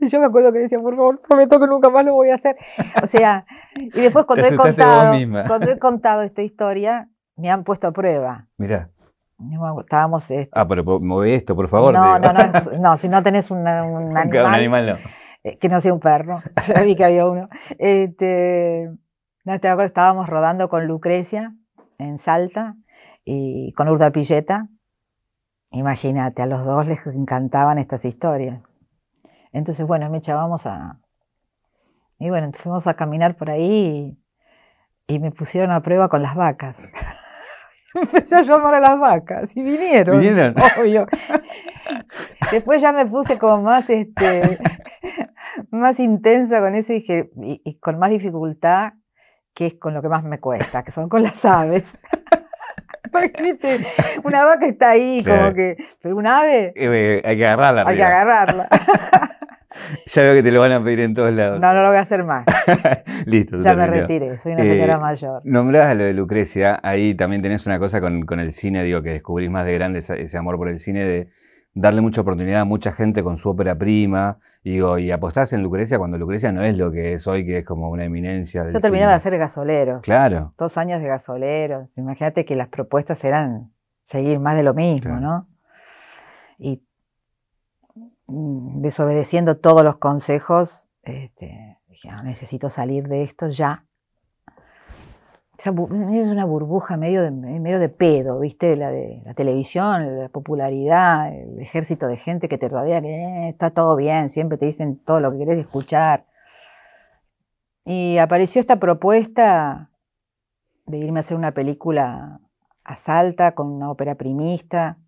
[0.00, 2.56] Yo me acuerdo que decía, por favor, prometo que nunca más lo voy a hacer.
[3.02, 3.44] O sea,
[3.76, 5.12] y después cuando he contado,
[5.46, 8.46] cuando he contado esta historia, me han puesto a prueba.
[8.56, 8.88] Mira.
[9.80, 10.30] Estábamos.
[10.30, 11.92] Este, ah, pero mueve esto, por favor.
[11.92, 14.28] No, no, no, no, si no tenés un animal.
[14.46, 14.96] Un animal no.
[15.44, 16.42] Eh, que no sea un perro.
[16.68, 17.48] Ya vi que había uno.
[17.78, 18.90] Este,
[19.44, 21.54] no te acuerdas, estábamos rodando con Lucrecia
[21.98, 22.76] en Salta
[23.24, 24.68] y con Urda Pilleta.
[25.72, 28.62] Imagínate, a los dos les encantaban estas historias.
[29.52, 30.98] Entonces, bueno, me echábamos a...
[32.18, 34.16] Y bueno, fuimos a caminar por ahí
[35.08, 36.84] y, me pusieron a prueba con las vacas.
[37.94, 40.20] Empecé a llamar a las vacas y vinieron.
[40.20, 40.54] ¿Vinieron?
[40.78, 41.06] Obvio.
[42.50, 44.58] Después ya me puse como más, este,
[45.72, 47.04] más intensa con eso y,
[47.64, 48.92] y con más dificultad
[49.54, 51.98] que es con lo que más me cuesta, que son con las aves.
[53.12, 53.58] Porque,
[54.24, 55.76] una vaca está ahí, como que.
[56.00, 56.72] Pero un ave.
[56.74, 57.84] Eh, hay que agarrarla.
[57.86, 58.68] Hay que agarrarla.
[60.06, 61.60] ya veo que te lo van a pedir en todos lados.
[61.60, 62.46] No, no lo voy a hacer más.
[63.26, 63.60] Listo.
[63.60, 65.42] Ya me retiré, soy una señora eh, mayor.
[65.44, 69.02] Nombrás a lo de Lucrecia, ahí también tenés una cosa con, con, el cine, digo,
[69.02, 71.28] que descubrís más de grande ese amor por el cine, de
[71.74, 75.98] darle mucha oportunidad a mucha gente con su ópera prima, digo, y apostás en Lucrecia
[75.98, 78.68] cuando Lucrecia no es lo que es hoy, que es como una eminencia.
[78.70, 80.04] Yo terminaba de hacer gasoleros.
[80.04, 80.50] Claro.
[80.56, 81.96] Dos años de gasoleros.
[81.98, 83.72] Imagínate que las propuestas eran
[84.04, 85.48] seguir más de lo mismo, ¿no?
[86.58, 86.82] Y
[88.26, 93.84] mm, desobedeciendo todos los consejos, este, dije, "Ah, necesito salir de esto ya.
[95.64, 98.76] Es una burbuja medio de, medio de pedo, ¿viste?
[98.76, 103.48] La de la televisión, la popularidad, el ejército de gente que te rodea, que "Eh,
[103.50, 106.26] está todo bien, siempre te dicen todo lo que querés escuchar.
[107.84, 109.90] Y apareció esta propuesta
[110.86, 112.40] de irme a hacer una película
[112.84, 114.98] a Salta con una ópera primista,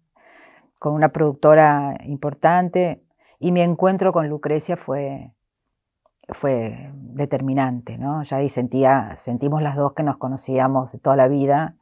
[0.78, 3.02] con una productora importante,
[3.40, 5.32] y mi encuentro con Lucrecia fue,
[6.28, 8.22] fue determinante, ¿no?
[8.22, 11.76] Ya ahí sentía, sentimos las dos que nos conocíamos de toda la vida,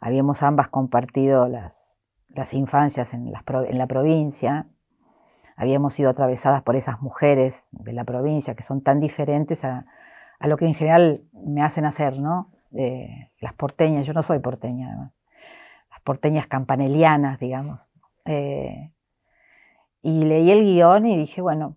[0.00, 4.66] habíamos ambas compartido las, las infancias en, la provincia,
[5.56, 9.86] habíamos sido atravesadas por esas mujeres de la provincia que son tan diferentes a,
[10.38, 12.50] a lo que en general me hacen hacer, ¿no?
[12.74, 15.12] Eh, las porteñas, yo no soy porteña
[15.90, 17.90] las porteñas campanelianas, digamos.
[18.24, 18.90] Eh,
[20.02, 21.76] y leí el guion y dije, bueno,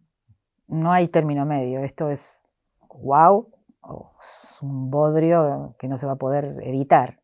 [0.67, 2.43] no hay término medio, esto es
[2.89, 3.49] wow,
[3.81, 7.19] o es un bodrio que no se va a poder editar.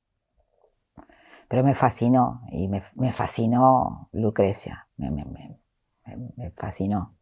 [1.47, 5.12] Pero me fascinó, y me, me fascinó Lucrecia, me,
[6.56, 7.13] fascinó.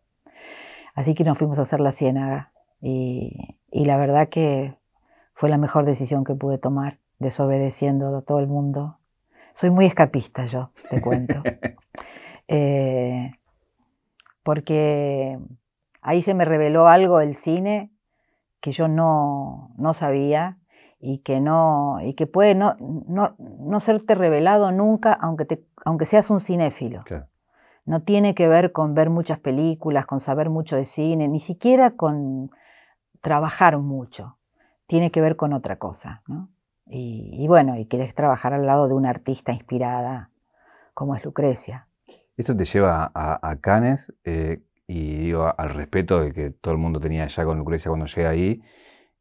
[0.93, 2.51] Así que nos fuimos a hacer la ciénaga
[2.81, 4.77] y, y la verdad que
[5.33, 8.99] fue la mejor decisión que pude tomar, desobedeciendo a todo el mundo.
[9.53, 11.41] Soy muy escapista yo, te cuento.
[12.51, 13.31] Eh,
[14.41, 15.37] porque
[16.09, 17.91] ahí se me reveló algo del cine
[18.61, 20.57] que yo no, no sabía
[20.99, 26.05] y que, no, y que puede no, no, no serte revelado nunca, aunque, te, aunque
[26.05, 27.03] seas un cinéfilo.
[27.03, 27.27] Claro.
[27.85, 31.91] No tiene que ver con ver muchas películas, con saber mucho de cine, ni siquiera
[31.91, 32.49] con
[33.21, 34.37] trabajar mucho.
[34.87, 36.49] Tiene que ver con otra cosa, ¿no?
[36.87, 40.31] Y, y bueno, y querés trabajar al lado de una artista inspirada
[40.95, 41.87] como es Lucrecia.
[42.35, 46.79] Esto te lleva a, a Cannes eh, y digo, al respeto de que todo el
[46.79, 48.63] mundo tenía ya con Lucrecia cuando llega ahí.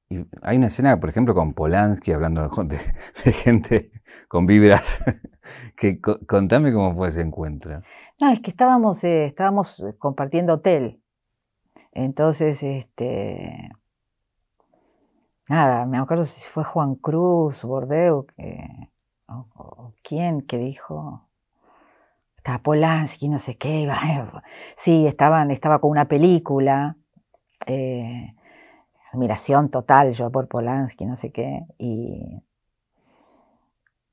[0.09, 3.93] Y hay una escena, por ejemplo, con Polanski, hablando de, gente
[4.29, 5.05] con vibras.
[5.77, 7.83] que, co- contame cómo fue ese encuentro.
[8.21, 11.03] No, es que estábamos, eh, estábamos eh, compartiendo hotel.
[11.93, 13.71] Entonces, este.
[15.49, 18.91] Nada, me acuerdo si fue Juan Cruz, Bordeu, que,
[19.29, 21.28] o quién que dijo.
[22.39, 23.81] Estaba Polanski, no sé qué.
[23.83, 24.43] iba-
[24.77, 26.97] Sí, estaban, estaba con una película.
[27.67, 28.35] eh,
[29.13, 31.63] admiración total yo por Polanski, no sé qué.
[31.79, 32.43] Y,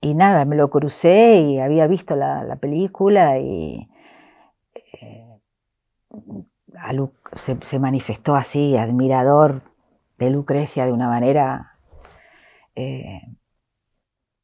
[0.02, 3.90] y nada, me lo crucé y había visto la, la película y
[5.02, 5.40] eh,
[6.78, 6.94] a
[7.58, 9.62] se manifestó así, admirador
[10.18, 11.80] de Lucrecia de una manera.
[12.76, 13.22] eh,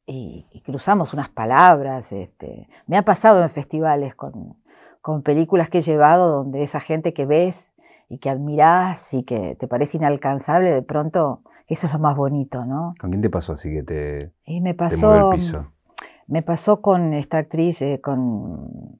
[0.06, 2.12] y, y cruzamos unas palabras.
[2.12, 4.56] Este, me ha pasado en festivales con,
[5.00, 7.74] con películas que he llevado donde esa gente que ves
[8.08, 12.64] y que admirás y que te parece inalcanzable, de pronto eso es lo más bonito,
[12.66, 12.94] ¿no?
[13.00, 15.30] ¿Con quién te pasó así que te, Y me te movió pasó.
[15.32, 15.66] el piso?
[16.26, 18.98] Me pasó con esta actriz, eh, con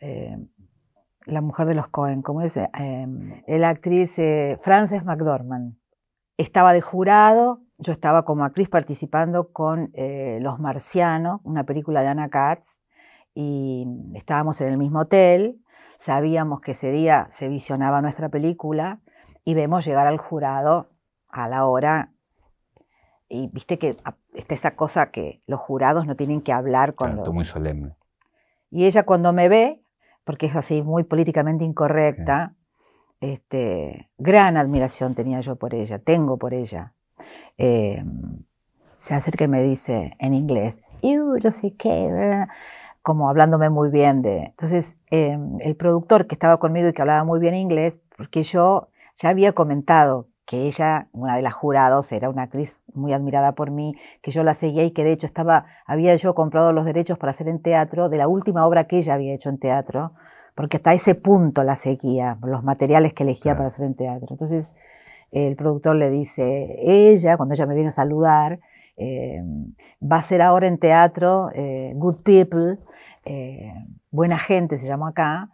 [0.00, 0.36] eh,
[1.26, 2.56] la mujer de los Cohen, ¿cómo es?
[2.56, 3.06] Eh,
[3.46, 5.74] la actriz eh, Frances McDormand.
[6.38, 12.06] Estaba de jurado, yo estaba como actriz participando con eh, Los Marcianos, una película de
[12.06, 12.84] Anna Katz,
[13.34, 15.60] y estábamos en el mismo hotel,
[15.96, 19.00] sabíamos que ese día se visionaba nuestra película
[19.44, 20.90] y vemos llegar al jurado
[21.28, 22.12] a la hora
[23.28, 23.96] y viste que
[24.32, 27.34] está esa cosa que los jurados no tienen que hablar con Claro, los...
[27.34, 27.96] muy solemne.
[28.70, 29.82] Y ella cuando me ve,
[30.24, 32.54] porque es así muy políticamente incorrecta,
[33.20, 36.94] este, gran admiración tenía yo por ella, tengo por ella.
[37.56, 38.04] Eh,
[38.96, 42.48] se acerca y me dice en inglés, "You, no sé qué, bla",
[43.02, 44.44] como hablándome muy bien de...
[44.44, 48.88] Entonces, eh, el productor que estaba conmigo y que hablaba muy bien inglés, porque yo
[49.16, 53.70] ya había comentado que ella, una de las jurados, era una actriz muy admirada por
[53.70, 57.18] mí, que yo la seguía y que de hecho estaba, había yo comprado los derechos
[57.18, 60.12] para hacer en teatro de la última obra que ella había hecho en teatro,
[60.58, 63.58] porque hasta ese punto la seguía, los materiales que elegía Claro.
[63.58, 64.26] para hacer en teatro.
[64.28, 64.74] Entonces
[65.30, 68.58] el productor le dice, ella, cuando ella me viene a saludar,
[68.96, 69.40] eh,
[70.02, 72.78] va a ser ahora en teatro eh, Good People,
[73.24, 73.72] eh,
[74.10, 75.48] Buena Gente se llamó acá.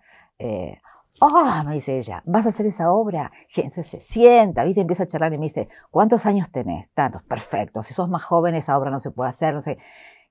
[1.20, 3.30] Oh, me dice ella, ¿vas a hacer esa obra?
[3.54, 4.80] Entonces se sienta, ¿viste?
[4.80, 6.88] Empieza a charlar y me dice, ¿cuántos años tenés?
[6.94, 7.82] Tantos, perfecto.
[7.82, 9.76] Si sos más joven, esa obra no se puede hacer, no sé.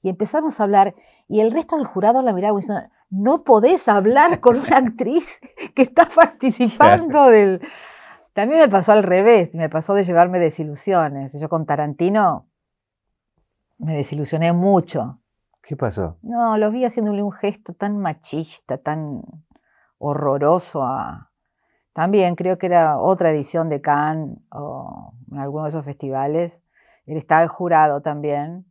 [0.02, 0.96] Y empezamos a hablar,
[1.30, 5.40] y el resto del jurado la miraba y diciendo, no podés hablar con una actriz
[5.76, 7.62] que está participando del...
[8.34, 11.40] También me pasó al revés, me pasó de llevarme desilusiones.
[11.40, 12.48] Yo con Tarantino
[13.78, 15.20] me desilusioné mucho.
[15.62, 16.18] ¿Qué pasó?
[16.24, 19.22] No, lo vi haciéndole un gesto tan machista, tan
[20.00, 21.30] horroroso a,
[21.94, 26.64] También creo que era otra edición de Cannes o en alguno de esos festivales.
[27.06, 28.66] Él estaba jurado también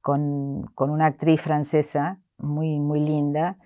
[0.00, 3.58] con, con, una actriz francesa muy, muy linda.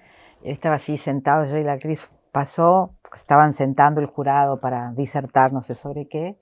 [0.42, 5.52] Él estaba así sentado, yo y la actriz pasó, estaban sentando el jurado para disertar
[5.52, 6.38] no sé sobre qué,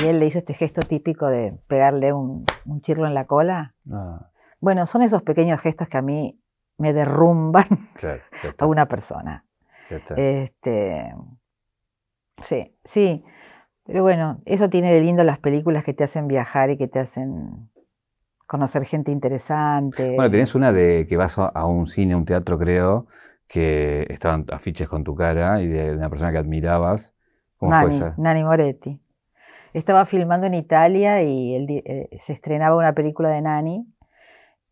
[0.00, 3.74] y él le hizo este gesto típico de pegarle un, un chirlo en la cola.
[3.90, 4.30] Ah.
[4.60, 6.40] Bueno, son esos pequeños gestos que a mí
[6.78, 7.90] me derrumban
[8.58, 9.44] a una persona.
[10.16, 11.14] Este,
[12.40, 13.24] sí, sí.
[13.84, 17.00] Pero bueno, eso tiene de lindo las películas que te hacen viajar y que te
[17.00, 17.69] hacen
[18.50, 20.16] conocer gente interesante.
[20.16, 23.06] Bueno, tenés una de que vas a un cine, un teatro, creo,
[23.46, 27.14] que estaban afiches con tu cara y de una persona que admirabas.
[27.58, 28.14] ¿Cómo fue esa?
[28.18, 28.98] Nani Moretti.
[29.72, 33.86] Estaba filmando en Italia y eh, se estrenaba una película de Nani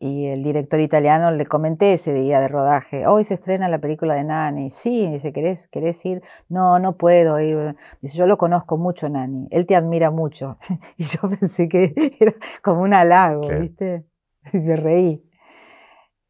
[0.00, 4.14] y el director italiano le comenté ese día de rodaje, hoy se estrena la película
[4.14, 4.70] de Nani.
[4.70, 6.22] Sí, dice, ¿querés, ¿querés ir?
[6.48, 7.76] No, no puedo ir.
[8.00, 9.48] Dice, yo lo conozco mucho, Nani.
[9.50, 10.58] Él te admira mucho.
[10.96, 14.04] y yo pensé que era como un halago, ¿viste?
[14.52, 15.22] Y me reí.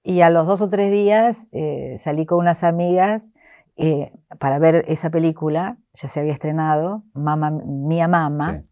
[0.02, 3.33] Y a los dos o tres días eh, salí con unas amigas
[3.76, 8.64] eh, para ver esa película, ya se había estrenado, Mama, Mía Mama.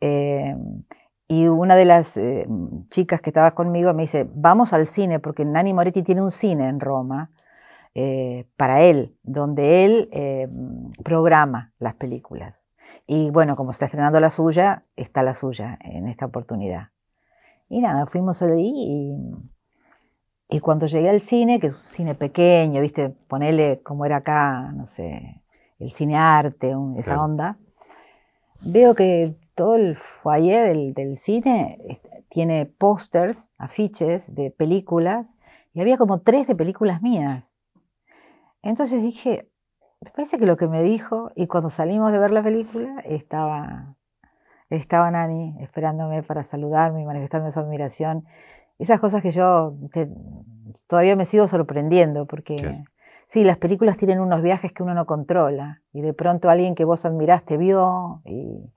[0.00, 0.56] Eh,
[1.28, 2.18] y una de las
[2.90, 6.68] chicas que estaba conmigo me dice, vamos al cine, porque Nani Moretti tiene un cine
[6.68, 7.30] en Roma
[8.56, 10.10] para él, donde él
[11.04, 12.70] programa las películas.
[13.06, 16.88] Y bueno, como está estrenando la suya, está la suya en esta oportunidad.
[17.68, 19.14] Y nada, fuimos allí y
[20.50, 24.72] y cuando llegué al cine, que es un cine pequeño, viste, ponele como era acá,
[24.72, 25.42] no sé,
[25.78, 27.58] el cine arte, esa onda,
[28.62, 35.34] veo que todo el foyer del, cine tiene pósters, afiches de películas,
[35.74, 37.56] y había como tres de películas mías.
[38.62, 39.48] Entonces dije,
[40.00, 43.96] me parece que lo que me dijo, y cuando salimos de ver la película, estaba,
[44.70, 48.26] estaba Nani esperándome para saludarme y manifestando su admiración
[48.78, 49.74] esas cosas que yo
[50.86, 52.84] todavía me sigo sorprendiendo, porque
[53.26, 53.42] sí.
[53.42, 57.04] las películas tienen unos viajes que uno no controla, y de pronto alguien que vos
[57.04, 58.70] admiraste vio y,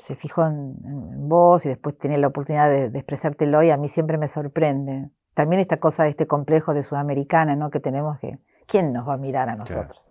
[0.00, 4.18] se fijó en, vos y después tiene la oportunidad de, expresártelo y a mí siempre
[4.18, 5.10] me sorprende.
[5.34, 7.70] También esta cosa de este complejo de sudamericana, ¿no?
[7.70, 10.06] Que tenemos que, ¿quién nos va a mirar a nosotros?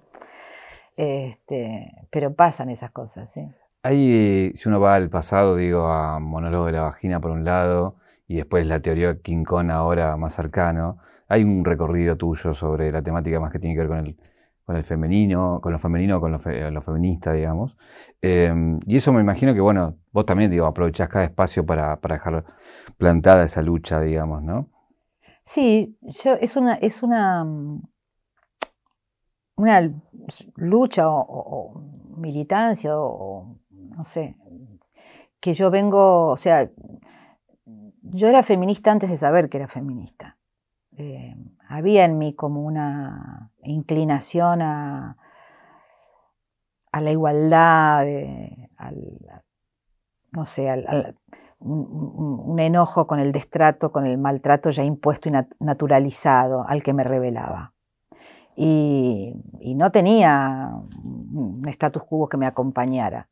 [0.95, 3.47] Este, pero pasan esas cosas, sí.
[3.83, 7.95] Ahí, si uno va al pasado, digo, a Monólogo de la Vagina por un lado,
[8.27, 10.97] y después la teoría de King Kong ahora más cercano.
[11.27, 14.17] Hay un recorrido tuyo sobre la temática más que tiene que ver con el,
[14.65, 17.75] con el femenino, con lo femenino, con lo, feminista, digamos.
[18.21, 22.45] Em, y eso me imagino que, bueno, vos también, digo, aprovechás cada espacio para, dejar
[22.97, 24.69] plantada esa lucha, digamos, ¿no?
[25.43, 27.45] Sí, yo, es una, es una,
[29.55, 29.93] una
[30.55, 31.81] lucha o,
[32.15, 34.37] militancia o, no sé,
[35.41, 36.71] que yo vengo, o sea,
[37.65, 40.37] yo era feminista antes de saber que era feminista.
[40.97, 41.35] Eh,
[41.67, 45.17] había en mí como una inclinación a,
[46.93, 48.05] la igualdad,
[50.31, 50.85] no sé,
[51.59, 57.03] un, enojo con el destrato, con el maltrato ya impuesto y naturalizado al que me
[57.03, 57.73] revelaba.
[58.55, 60.69] Y, y no tenía
[61.03, 63.29] un status quo que me acompañara.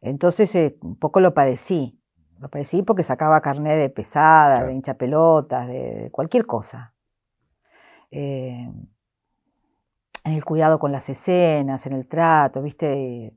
[0.00, 1.99] Entonces eh, un poco lo padecí.
[2.40, 6.94] Lo padecí porque sacaba carnet de pesada, de hincha pelotas, de, cualquier cosa.
[8.10, 8.66] Eh,
[10.24, 13.34] en el cuidado con las escenas, en el trato, ¿viste?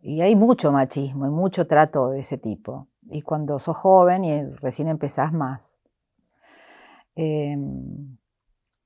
[0.00, 2.88] Y hay mucho machismo y mucho trato de ese tipo.
[3.08, 5.82] Y cuando sos joven y recién empezás más.
[7.14, 8.18] Em,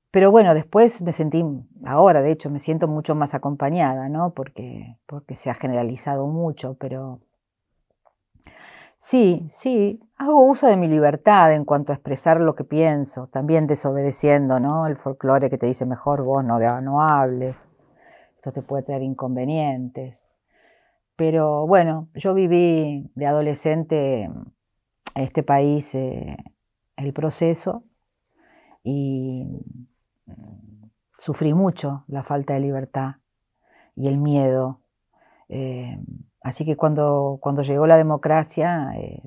[0.09, 1.43] pero bueno, después me sentí,
[1.85, 4.33] ahora de hecho me siento mucho más acompañada, ¿no?
[4.33, 7.19] Porque, porque se ha generalizado mucho, pero
[9.03, 13.65] Sí, sí, hago uso de mi libertad en cuanto a expresar lo que pienso, también
[13.65, 14.85] desobedeciendo, ¿no?
[14.85, 17.71] El folclore que te dice mejor vos no, hables,
[18.35, 20.27] esto te puede traer inconvenientes.
[21.15, 24.53] Pero bueno, yo viví de adolescente en
[25.15, 26.37] este país eh,
[26.95, 27.83] el proceso
[28.83, 29.47] y
[31.17, 33.15] sufrí mucho la falta de libertad
[33.95, 34.79] y el miedo.
[35.49, 35.97] Eh,
[36.41, 39.21] Así que cuando, cuando llegó la democracia, eh,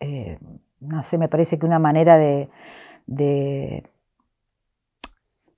[0.00, 0.38] eh,
[0.80, 2.48] no sé, me parece que una manera de,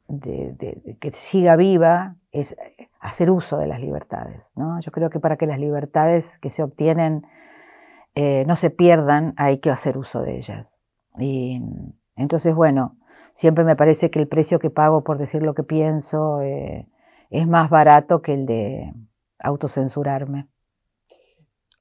[0.09, 2.57] que siga viva es
[3.01, 4.51] hacer uso de las libertades.
[4.57, 4.81] ¿no?
[4.81, 7.25] Yo creo que para que las libertades que se obtienen
[8.17, 10.83] eh, no se pierdan, hay que hacer uso de ellas.
[11.19, 11.63] Y
[12.17, 12.97] entonces, bueno,
[13.33, 17.71] siempre me parece que el precio que pago por decir lo que pienso es más
[17.71, 18.93] barato que el de
[19.43, 20.49] autocensurarme.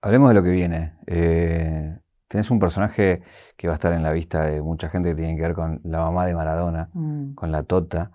[0.02, 0.94] Hablemos de lo que viene.
[1.06, 1.98] Eh,
[2.28, 3.22] tenés un personaje
[3.58, 5.82] que va a estar en la vista de mucha gente que tiene que ver con
[5.84, 7.34] la mamá de Maradona, mm.
[7.36, 8.12] con la Tota.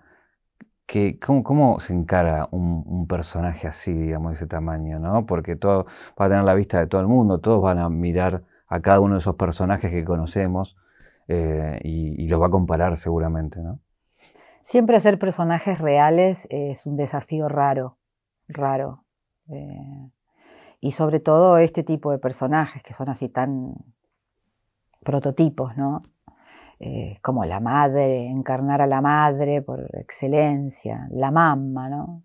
[0.85, 4.99] Que, ¿cómo, se encara un, personaje así, digamos, de ese tamaño?
[4.99, 5.25] ¿no?
[5.25, 5.85] Porque todo
[6.19, 8.99] va a tener la vista de todo el mundo, todos van a mirar a cada
[9.01, 10.77] uno de esos personajes que conocemos
[11.27, 13.59] eh, y, los va a comparar seguramente.
[13.59, 13.79] ¿no?
[14.61, 17.97] Siempre hacer personajes reales es un desafío raro,
[18.47, 19.03] raro.
[19.49, 20.09] Eh,
[20.79, 23.73] y sobre todo este tipo de personajes que son así tan
[25.03, 26.03] prototipos, ¿no?
[26.79, 32.23] Eh, como la madre, encarnar a la madre por excelencia, la mamá, ¿no?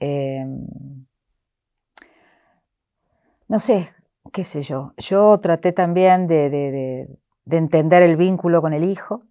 [0.00, 0.66] Em,
[3.48, 3.88] no sé,
[4.32, 4.92] qué sé yo.
[4.96, 7.08] Yo traté también de,
[7.50, 9.22] entender el vínculo con el hijo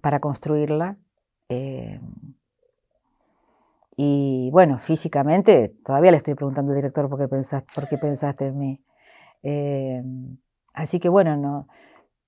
[0.00, 0.96] para construirla.
[4.00, 8.46] Y bueno, físicamente, todavía le estoy preguntando al director por qué pensaste, por qué pensaste
[8.46, 8.80] en mí.
[9.42, 10.38] Em,
[10.72, 11.66] así que bueno, no,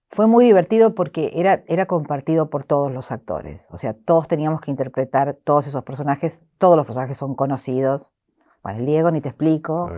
[0.06, 3.68] fue muy divertido porque era, era compartido por todos los actores.
[3.70, 6.42] O sea, todos teníamos que interpretar todos esos personajes.
[6.58, 8.12] Todos los personajes son conocidos.
[8.64, 9.88] Bueno, Diego, ni te explico.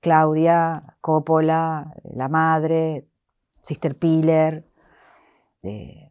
[0.00, 3.06] Claudia, Coppola, la madre,
[3.60, 4.66] Sister Piller.
[5.62, 6.10] Eh,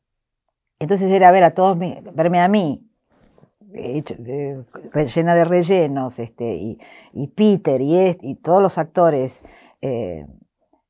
[0.77, 2.84] entonces era ver a todos, verme a mí,
[3.75, 6.53] llena de rellenos, este,
[7.13, 9.41] y, Peter y, y, todos los actores.
[9.81, 10.25] Eh,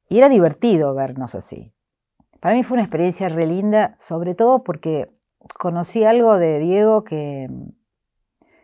[0.10, 1.74] y era divertido vernos así.
[2.40, 5.08] Para mí fue una experiencia re linda, sobre todo porque
[5.60, 7.50] conocí algo de Diego que,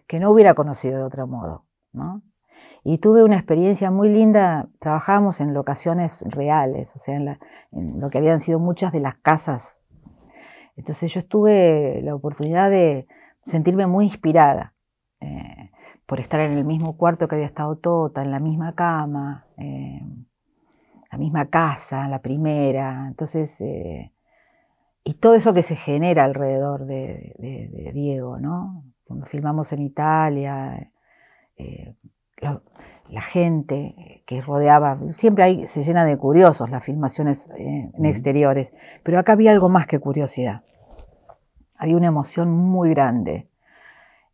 [0.07, 1.65] que no hubiera conocido de otro modo.
[2.83, 7.37] Y tuve una experiencia muy linda, trabajábamos en locaciones reales, o sea, en,
[7.99, 9.83] lo que habían sido muchas de las casas.
[10.75, 13.07] Entonces yo tuve la oportunidad de
[13.43, 14.73] sentirme muy inspirada
[15.19, 15.71] eh,
[16.05, 19.47] por estar en el mismo cuarto que había estado Tota, en la misma cama.
[19.57, 20.01] Eh,
[21.11, 23.07] la misma casa, la primera.
[23.07, 24.13] Entonces, eh,
[25.03, 28.85] y todo eso que se genera alrededor de, Diego, ¿no?
[29.03, 30.89] Cuando filmamos en Italia,
[33.09, 38.73] la gente que rodeaba, siempre ahí se llena de curiosos las filmaciones en exteriores,
[39.03, 40.63] pero acá había algo más que curiosidad.
[41.81, 43.49] Había una emoción muy grande.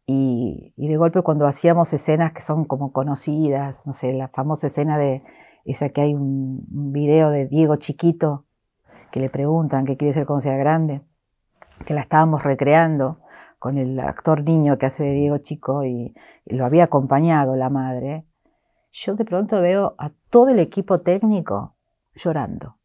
[0.05, 4.67] Y, y, de golpe cuando hacíamos escenas que son como conocidas, no sé, la famosa
[4.67, 5.23] escena de
[5.63, 8.45] esa que hay un, video de Diego chiquito
[9.11, 11.01] que le preguntan qué quiere ser cuando sea grande,
[11.85, 13.21] que la estábamos recreando
[13.59, 16.13] con el actor niño que hace de Diego chico y,
[16.45, 18.25] lo había acompañado la madre,
[18.91, 21.77] yo de pronto veo a todo el equipo técnico
[22.13, 22.77] llorando.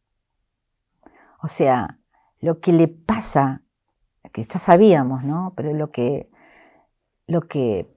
[1.41, 1.99] O sea,
[2.39, 3.62] lo que le pasa,
[4.33, 5.53] que ya sabíamos, ¿no?
[5.55, 6.29] Pero lo que,
[7.27, 7.87] lo que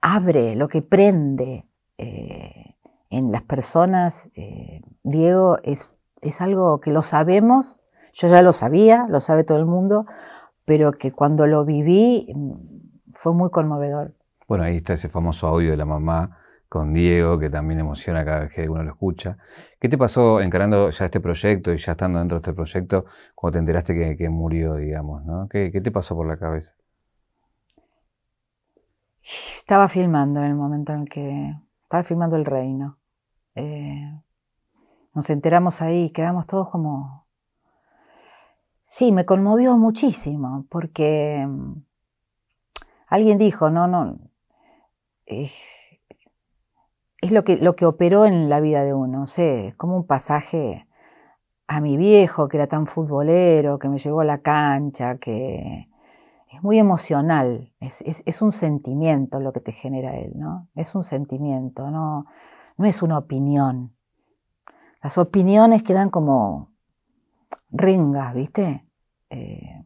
[0.00, 1.64] abre, lo que prende
[1.98, 2.76] eh,
[3.10, 7.80] en las personas, eh, Diego, es, es algo que lo sabemos,
[8.12, 10.06] yo ya lo sabía, lo sabe todo el mundo,
[10.64, 12.52] pero que cuando lo viví mm,
[13.14, 14.14] fue muy conmovedor.
[14.46, 16.38] Bueno, ahí está ese famoso audio de la mamá
[16.68, 19.38] con Diego, que también emociona cada vez que uno lo escucha.
[19.80, 23.04] ¿Qué te pasó encarando ya este proyecto y ya estando dentro de este proyecto
[23.34, 25.24] cuando te enteraste que, murió, digamos?
[25.24, 25.48] ¿no?
[25.48, 26.74] ¿Qué, ¿Qué, te pasó por la cabeza?
[29.22, 32.98] Estaba filmando en el momento en el que estaba filmando El Reino.
[33.54, 34.12] Eh,
[35.14, 37.26] nos enteramos ahí, quedamos todos como...
[38.84, 41.72] Sí, me conmovió muchísimo, porque mm,
[43.08, 44.18] alguien dijo, no, no,
[47.20, 49.96] es, lo, que, lo que operó en la vida de uno, no sé, es como
[49.96, 50.86] un pasaje
[51.68, 55.88] a mi viejo, que era tan futbolero, que me llevó a la cancha, que
[56.52, 60.68] es muy emocional, es, un sentimiento lo que te genera él, ¿no?
[60.74, 62.26] Es un sentimiento, no,
[62.76, 63.92] no es una opinión.
[65.02, 66.70] Las opiniones quedan como
[67.70, 68.86] ringas, ¿viste?
[69.30, 69.84] Eh,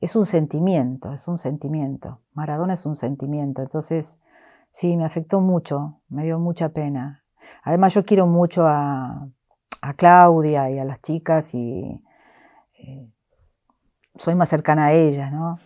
[0.00, 2.20] es un sentimiento, es un sentimiento.
[2.32, 4.20] Maradona es un sentimiento, entonces
[4.70, 7.24] sí, me afectó mucho, me dio mucha pena.
[7.62, 9.28] Además yo quiero mucho a,
[9.96, 12.04] Claudia y a las chicas y
[12.78, 13.08] eh,
[14.16, 15.58] soy más cercana a ellas, ¿no?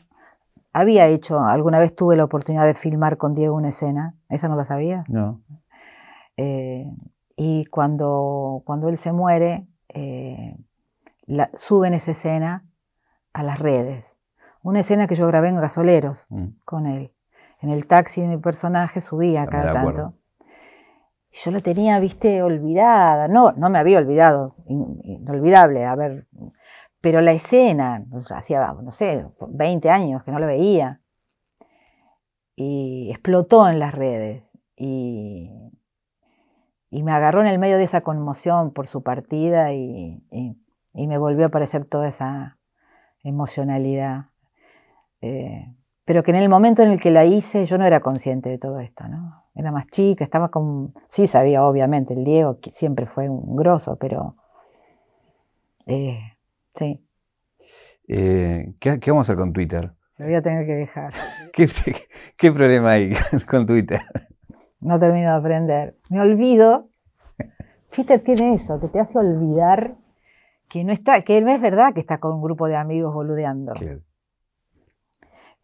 [0.72, 4.56] Había hecho, alguna vez tuve la oportunidad de filmar con Diego una escena, ¿esa no
[4.56, 5.04] la sabía?
[5.08, 5.42] No.
[6.36, 6.90] Eh,
[7.36, 10.56] y cuando, cuando él se muere, eh,
[11.54, 12.64] suben esa escena
[13.32, 14.18] a las redes.
[14.62, 16.46] Una escena que yo grabé en Gasoleros mm.
[16.64, 17.12] con él.
[17.62, 20.14] En el taxi de mi personaje subía cada tanto.
[21.30, 23.28] Y yo la tenía, viste, olvidada.
[23.28, 25.86] No, no me había olvidado, inolvidable.
[25.86, 26.26] A ver,
[27.00, 28.04] Pero la escena,
[28.34, 31.00] hacía, no sé, 20 años que no lo veía,
[32.56, 34.58] y explotó en las redes.
[34.76, 35.50] Y,
[36.90, 40.22] y me agarró en el medio de esa conmoción por su partida y,
[40.92, 42.58] me volvió a aparecer toda esa
[43.22, 44.26] emocionalidad.
[45.20, 45.74] Eh,
[46.12, 48.58] pero que en el momento en el que la hice yo no era consciente de
[48.58, 49.46] todo esto, ¿no?
[49.54, 50.92] Era más chica, estaba con...
[51.06, 54.36] Sí sabía, obviamente, el Diego siempre fue un grosso, pero...
[55.86, 56.20] Eh,
[56.74, 57.02] sí.
[58.08, 59.90] Eh, ¿qué, vamos a hacer con Twitter?
[60.18, 61.14] Lo voy a tener que dejar.
[62.36, 63.14] ¿Qué, problema hay
[63.50, 64.02] con Twitter?
[64.80, 65.96] No termino de aprender.
[66.10, 66.90] Me olvido.
[67.90, 69.94] Twitter tiene eso, que te hace olvidar
[70.68, 73.72] que no está, que no es verdad que está con un grupo de amigos boludeando.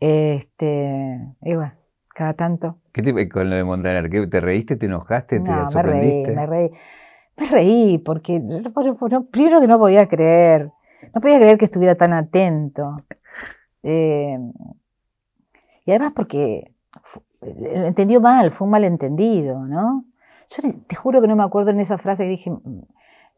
[0.00, 1.72] Este, y bueno,
[2.14, 2.78] cada tanto.
[2.92, 4.28] ¿Qué te, con lo de Montaner?
[4.30, 6.32] ¿Te reíste, te enojaste, te no, sorprendiste?
[6.32, 6.70] Me reí, me reí.
[7.38, 8.40] Me reí porque
[9.30, 10.72] primero que no podía creer,
[11.14, 12.96] no podía creer que estuviera tan atento.
[13.84, 14.36] Eh,
[15.84, 16.72] y además porque
[17.40, 20.04] entendió mal, fue un malentendido, ¿no?
[20.50, 22.52] Yo te, juro que no me acuerdo en esa frase que dije,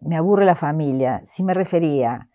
[0.00, 2.28] me aburre la familia, si me refería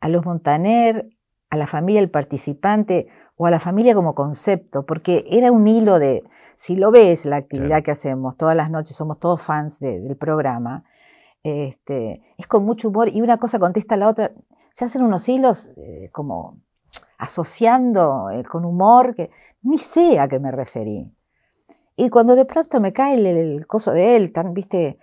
[0.00, 1.10] a los Montaner,
[1.50, 3.08] a la familia del participante
[3.42, 6.22] o a la familia como concepto, porque era un hilo de,
[6.56, 10.84] si lo ves, la actividad que hacemos todas las noches, somos todos fans del programa,
[11.42, 14.30] este, es con mucho humor y una cosa contesta a la otra,
[14.72, 16.60] se hacen unos hilos eh, como
[17.18, 19.30] asociando eh, con humor que
[19.62, 21.12] ni sé a qué me referí.
[21.96, 25.00] Y cuando de pronto me cae el, coso de él, tan, viste,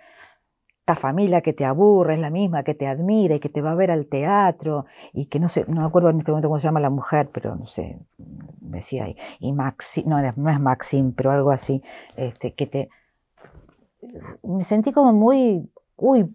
[0.90, 3.72] esta familia que te aburre, es la misma, que te admira y que te va
[3.72, 6.58] a ver al teatro, y que no sé, no me acuerdo en este momento cómo
[6.58, 11.12] se llama la mujer, pero no sé, decía ahí, y Maxi, no, no es Maxim,
[11.12, 11.82] pero algo así,
[12.16, 12.88] este, que te...
[14.42, 16.34] Me sentí como muy, uy.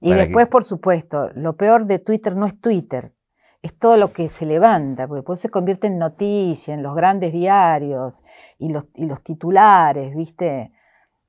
[0.00, 3.12] Y después, por supuesto, lo peor de Twitter no es Twitter,
[3.60, 7.32] es todo lo que se levanta, porque después se convierte en noticia, en los grandes
[7.32, 8.24] diarios
[8.58, 10.72] y los, los titulares, ¿viste?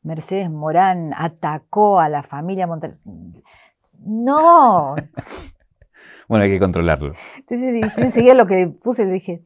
[0.04, 2.98] Mercedes Morán atacó a la familia Montaner.
[4.00, 4.96] No.
[6.28, 7.14] bueno, hay que controlarlo.
[7.38, 9.44] Entonces, enseguida lo que puse, le dije,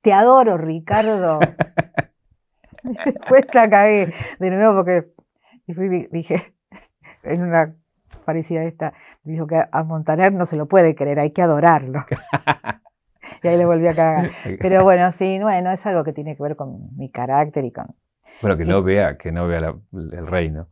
[0.00, 1.40] te adoro, Ricardo.
[2.82, 5.12] Después cagué de nuevo porque
[6.10, 6.54] dije,
[7.22, 7.74] en una
[8.24, 8.92] parecía esta,
[9.24, 12.04] dijo que a Montaner no se lo puede querer, hay que adorarlo.
[13.42, 14.30] y ahí le volví a cagar.
[14.60, 17.86] Pero bueno, sí, bueno, es algo que tiene que ver con mi carácter y con...
[18.40, 20.68] Bueno, que no vea, que no vea el reino.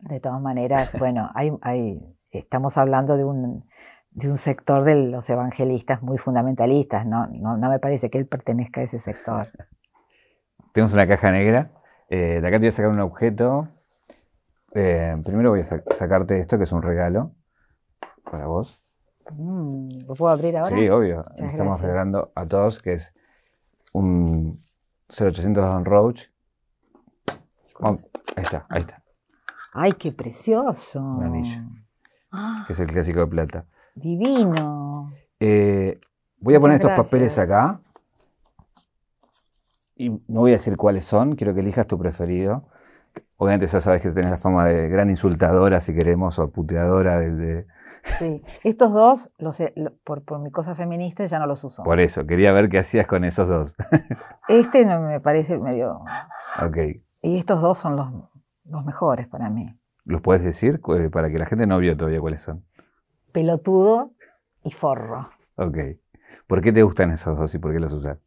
[0.00, 3.68] De todas maneras, bueno, hay, hay, estamos hablando de un,
[4.10, 7.26] de un sector de los evangelistas muy fundamentalistas, ¿no?
[7.26, 9.48] No, me parece que él pertenezca a ese sector.
[10.72, 11.72] Tenemos una caja negra.
[12.08, 13.68] Eh, de acá te voy a sacar un objeto
[14.72, 17.32] eh, primero voy a sacarte esto, que es un regalo
[18.30, 18.80] para vos.
[19.32, 20.74] Mm, ¿Lo puedo abrir ahora?
[20.74, 21.24] Sí, obvio.
[21.36, 23.14] Estamos regalando a todos, que es
[23.92, 24.60] un
[25.10, 26.22] 0800 Don Roach.
[27.80, 27.94] ahí
[28.42, 29.02] está, ahí está.
[29.72, 31.00] ¡Ay, qué precioso!
[31.00, 31.62] Un anillo.
[32.32, 32.64] Ah.
[32.66, 33.66] que es el clásico de plata.
[33.94, 35.12] Divino.
[35.40, 36.00] Eh,
[36.38, 37.80] voy a poner estos papeles acá.
[39.96, 42.68] Y no voy a decir cuáles son, quiero que elijas tu preferido.
[43.36, 47.66] Obviamente ya sabes que tenés la fama de gran insultadora, si queremos, o puteadora de...
[48.04, 49.62] Sí, estos dos, los,
[50.04, 51.82] por, por, mi cosa feminista, ya no los uso.
[51.82, 53.76] Por eso, quería ver qué hacías con esos dos.
[54.48, 56.02] este no me parece medio...
[56.62, 56.76] Ok.
[57.22, 58.08] Y estos dos son los,
[58.64, 59.74] los mejores para mí.
[60.04, 60.80] ¿Los puedes decir
[61.12, 62.64] para que la gente no vio todavía cuáles son?
[63.32, 64.12] Pelotudo
[64.64, 65.30] y forro.
[65.56, 65.78] Ok.
[66.46, 68.18] ¿Por qué te gustan esos dos y por qué los usas?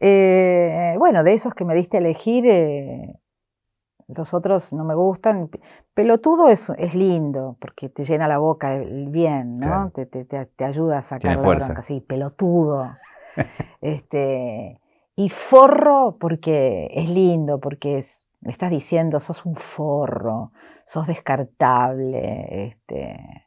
[0.00, 3.18] Eh, bueno, de esos que me diste a elegir, eh,
[4.08, 5.50] los otros no me gustan.
[5.94, 9.90] Pelotudo es, es lindo, porque te llena la boca el bien, ¿no?
[9.90, 12.90] Te, te, te, ayuda a sacar la bronca, sí, pelotudo.
[13.80, 14.80] este,
[15.14, 20.52] y forro porque es lindo, porque es, me estás diciendo, sos un forro,
[20.86, 23.44] sos descartable, este,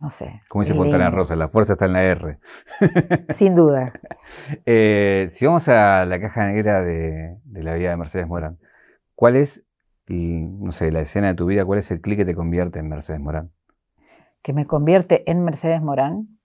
[0.00, 0.42] no sé.
[0.48, 2.38] Como dice Fontana Rosa, la fuerza está en la R.
[3.28, 3.92] Sin duda.
[4.64, 8.58] Eh, si vamos a la caja negra de, de la vida de Mercedes Morán,
[9.22, 9.64] ¿Cuál es,
[10.08, 12.88] no sé, la escena de tu vida, cuál es el clic que te convierte en
[12.88, 13.52] Mercedes Morán?
[14.42, 16.40] ¿Que me convierte en Mercedes Morán?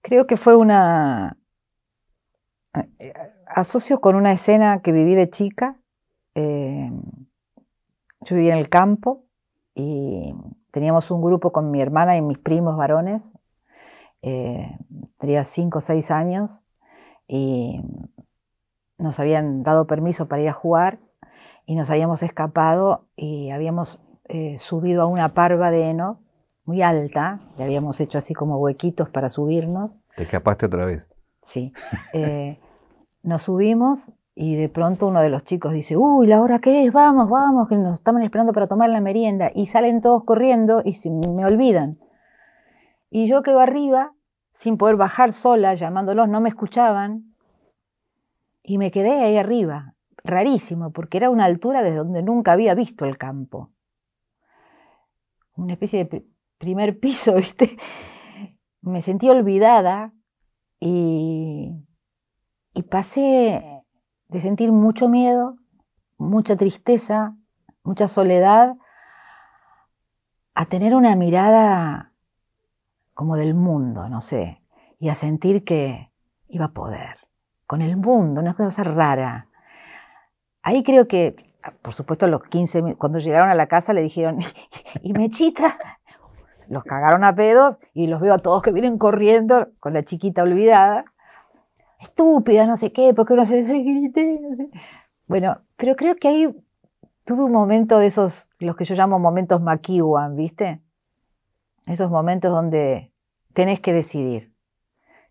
[0.00, 1.38] Creo que fue una...
[2.98, 3.12] Eh,
[3.46, 5.80] asocio con una escena que viví de chica.
[6.34, 6.90] Eh,
[8.22, 9.24] yo vivía en el campo
[9.72, 10.34] y
[10.72, 13.38] teníamos un grupo con mi hermana y mis primos varones.
[14.20, 14.76] Eh,
[15.18, 16.64] tenía cinco o seis años
[17.28, 17.80] y
[18.98, 20.98] nos habían dado permiso para ir a jugar
[21.66, 26.20] y nos habíamos escapado y habíamos eh, subido a una parva de heno
[26.64, 29.90] muy alta, le habíamos hecho así como huequitos para subirnos.
[30.16, 31.10] Te escapaste otra vez.
[31.42, 31.72] Sí.
[32.14, 32.58] Eh,
[33.22, 36.92] nos subimos y de pronto uno de los chicos dice, uy, ¿la hora qué es?
[36.92, 39.50] Vamos, vamos, que nos estaban esperando para tomar la merienda.
[39.54, 41.98] Y salen todos corriendo y me olvidan.
[43.10, 44.12] Y yo quedo arriba,
[44.50, 47.33] sin poder bajar sola, llamándolos, no me escuchaban.
[48.64, 49.94] Y me quedé ahí arriba,
[50.24, 53.70] rarísimo, porque era una altura desde donde nunca había visto el campo.
[55.54, 56.26] Una especie de
[56.58, 57.76] primer piso, ¿viste?
[58.80, 60.12] Me sentí olvidada
[60.80, 61.72] y,
[62.72, 63.84] y pasé
[64.28, 65.56] de sentir mucho miedo,
[66.16, 67.36] mucha tristeza,
[67.82, 68.76] mucha soledad,
[70.54, 72.12] a tener una mirada
[73.12, 74.62] como del mundo, no sé,
[74.98, 76.10] y a sentir que
[76.48, 77.23] iba a poder,
[77.66, 79.48] con el mundo, una cosa rara.
[80.62, 81.36] Ahí creo que,
[81.82, 84.38] por supuesto, los 15, cuando llegaron a la casa le dijeron,
[85.02, 85.78] y Mechita,
[86.68, 90.42] los cagaron a pedos y los veo a todos que vienen corriendo con la chiquita
[90.42, 91.04] olvidada.
[92.00, 94.70] Estúpida, no sé qué, porque no se no sé.
[95.26, 96.64] Bueno, pero creo que ahí
[97.24, 100.82] tuve un momento de esos, los que yo llamo momentos maquiwan, ¿viste?
[101.86, 103.12] Esos momentos donde
[103.52, 104.54] tenés que decidir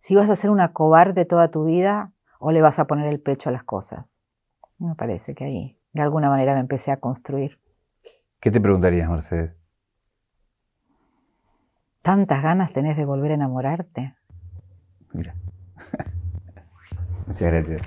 [0.04, 2.12] si vas a ser una cobarde toda tu vida
[2.46, 4.20] o le vas a poner el pecho a las cosas.
[4.78, 7.58] Me parece que ahí, de alguna manera, me empecé a construir.
[8.42, 9.54] ¿Qué te preguntarías, Mercedes?
[12.02, 14.16] ¿Tantas ganas tenés de volver a enamorarte?
[15.14, 15.36] Mira.
[17.28, 17.82] Muchas gracias.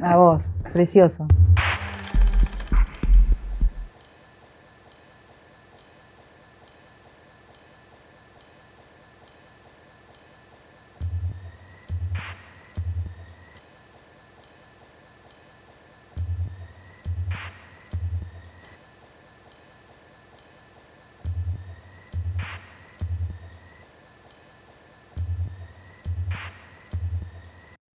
[0.00, 1.26] A vos, precioso.